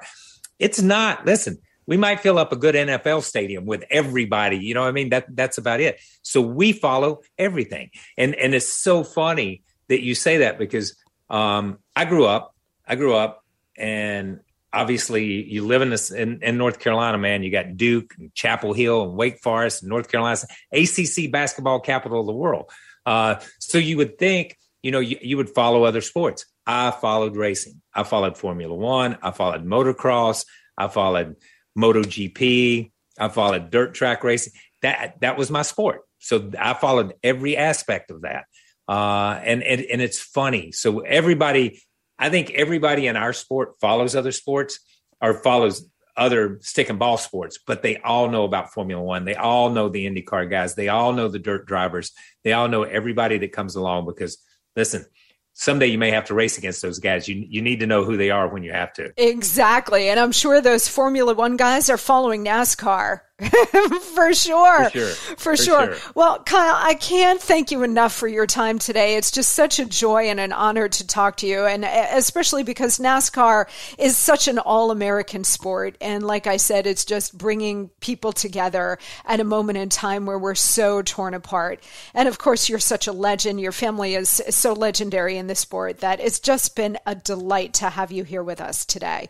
[0.57, 1.25] It's not.
[1.25, 4.57] Listen, we might fill up a good NFL stadium with everybody.
[4.57, 5.09] You know what I mean?
[5.09, 5.99] That that's about it.
[6.23, 7.91] So we follow everything.
[8.17, 10.95] And and it's so funny that you say that because
[11.29, 12.55] um, I grew up,
[12.87, 13.43] I grew up
[13.77, 14.39] and
[14.75, 17.41] obviously you live in this in, in, North Carolina, man.
[17.41, 20.37] You got Duke and Chapel Hill and Wake Forest and North Carolina,
[20.73, 22.69] ACC basketball capital of the world.
[23.05, 26.45] Uh, so you would think, you know, you, you would follow other sports.
[26.67, 27.81] I followed racing.
[27.93, 29.17] I followed Formula One.
[29.21, 30.45] I followed motocross.
[30.77, 31.37] I followed
[31.77, 32.91] MotoGP.
[33.17, 34.53] I followed dirt track racing.
[34.81, 36.01] That that was my sport.
[36.19, 38.45] So I followed every aspect of that.
[38.87, 40.71] Uh, and, and and it's funny.
[40.71, 41.81] So everybody,
[42.17, 44.79] I think everybody in our sport follows other sports
[45.21, 45.87] or follows
[46.17, 49.25] other stick and ball sports, but they all know about Formula One.
[49.25, 50.75] They all know the IndyCar guys.
[50.75, 52.11] They all know the dirt drivers.
[52.43, 54.37] They all know everybody that comes along because
[54.75, 55.05] listen,
[55.53, 57.27] someday you may have to race against those guys.
[57.27, 59.11] You you need to know who they are when you have to.
[59.17, 63.21] Exactly, and I'm sure those Formula One guys are following NASCAR.
[64.15, 64.85] for sure.
[64.85, 65.09] For sure.
[65.37, 65.95] For, sure.
[65.95, 66.11] sure.
[66.15, 69.17] Well, Kyle, I can't thank you enough for your time today.
[69.17, 72.63] It's just such a joy and an honor to talk to you, and eh, especially
[72.63, 73.67] because NASCAR
[73.97, 75.97] is such an all American sport.
[75.99, 80.39] And like I said, it's just bringing people together at a moment in time where
[80.39, 81.83] we're so torn apart.
[82.13, 83.59] And of course, you're such a legend.
[83.59, 87.89] Your family is so legendary in the sport that it's just been a delight to
[87.89, 89.29] have you here with us today.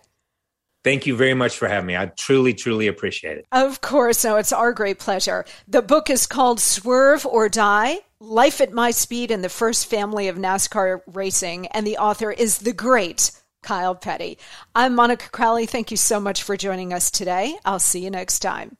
[0.85, 1.97] Thank you very much for having me.
[1.97, 3.47] I truly, truly appreciate it.
[3.51, 4.23] Of course.
[4.23, 5.43] No, it's our great pleasure.
[5.67, 10.27] The book is called Swerve or Die Life at My Speed in the First Family
[10.27, 13.31] of NASCAR Racing, and the author is the great
[13.63, 14.37] Kyle Petty.
[14.75, 15.65] I'm Monica Crowley.
[15.65, 17.57] Thank you so much for joining us today.
[17.65, 18.77] I'll see you next time.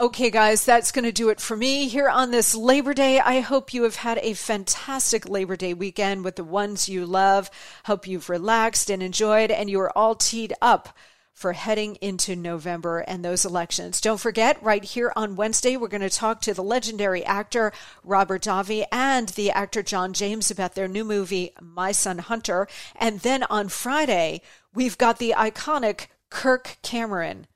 [0.00, 3.20] Okay, guys, that's going to do it for me here on this Labor Day.
[3.20, 7.50] I hope you have had a fantastic Labor Day weekend with the ones you love.
[7.84, 10.96] Hope you've relaxed and enjoyed, and you are all teed up
[11.32, 14.00] for heading into November and those elections.
[14.00, 17.72] Don't forget, right here on Wednesday, we're going to talk to the legendary actor
[18.04, 22.68] Robert Davi and the actor John James about their new movie, My Son Hunter.
[22.96, 24.42] And then on Friday,
[24.74, 27.46] we've got the iconic Kirk Cameron.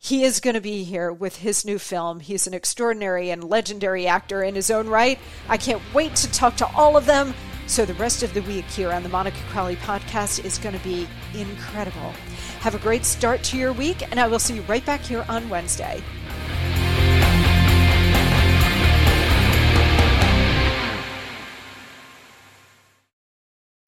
[0.00, 2.20] He is going to be here with his new film.
[2.20, 5.18] He's an extraordinary and legendary actor in his own right.
[5.48, 7.34] I can't wait to talk to all of them.
[7.66, 10.82] So, the rest of the week here on the Monica Crowley podcast is going to
[10.84, 12.14] be incredible.
[12.60, 15.24] Have a great start to your week, and I will see you right back here
[15.28, 16.02] on Wednesday.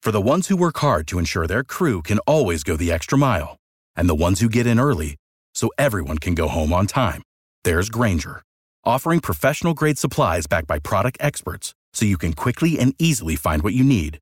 [0.01, 3.17] For the ones who work hard to ensure their crew can always go the extra
[3.17, 3.57] mile,
[3.95, 5.15] and the ones who get in early
[5.53, 7.21] so everyone can go home on time,
[7.63, 8.41] there's Grainger,
[8.83, 13.61] offering professional grade supplies backed by product experts so you can quickly and easily find
[13.61, 14.17] what you need.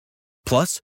[0.46, 0.82] Plus,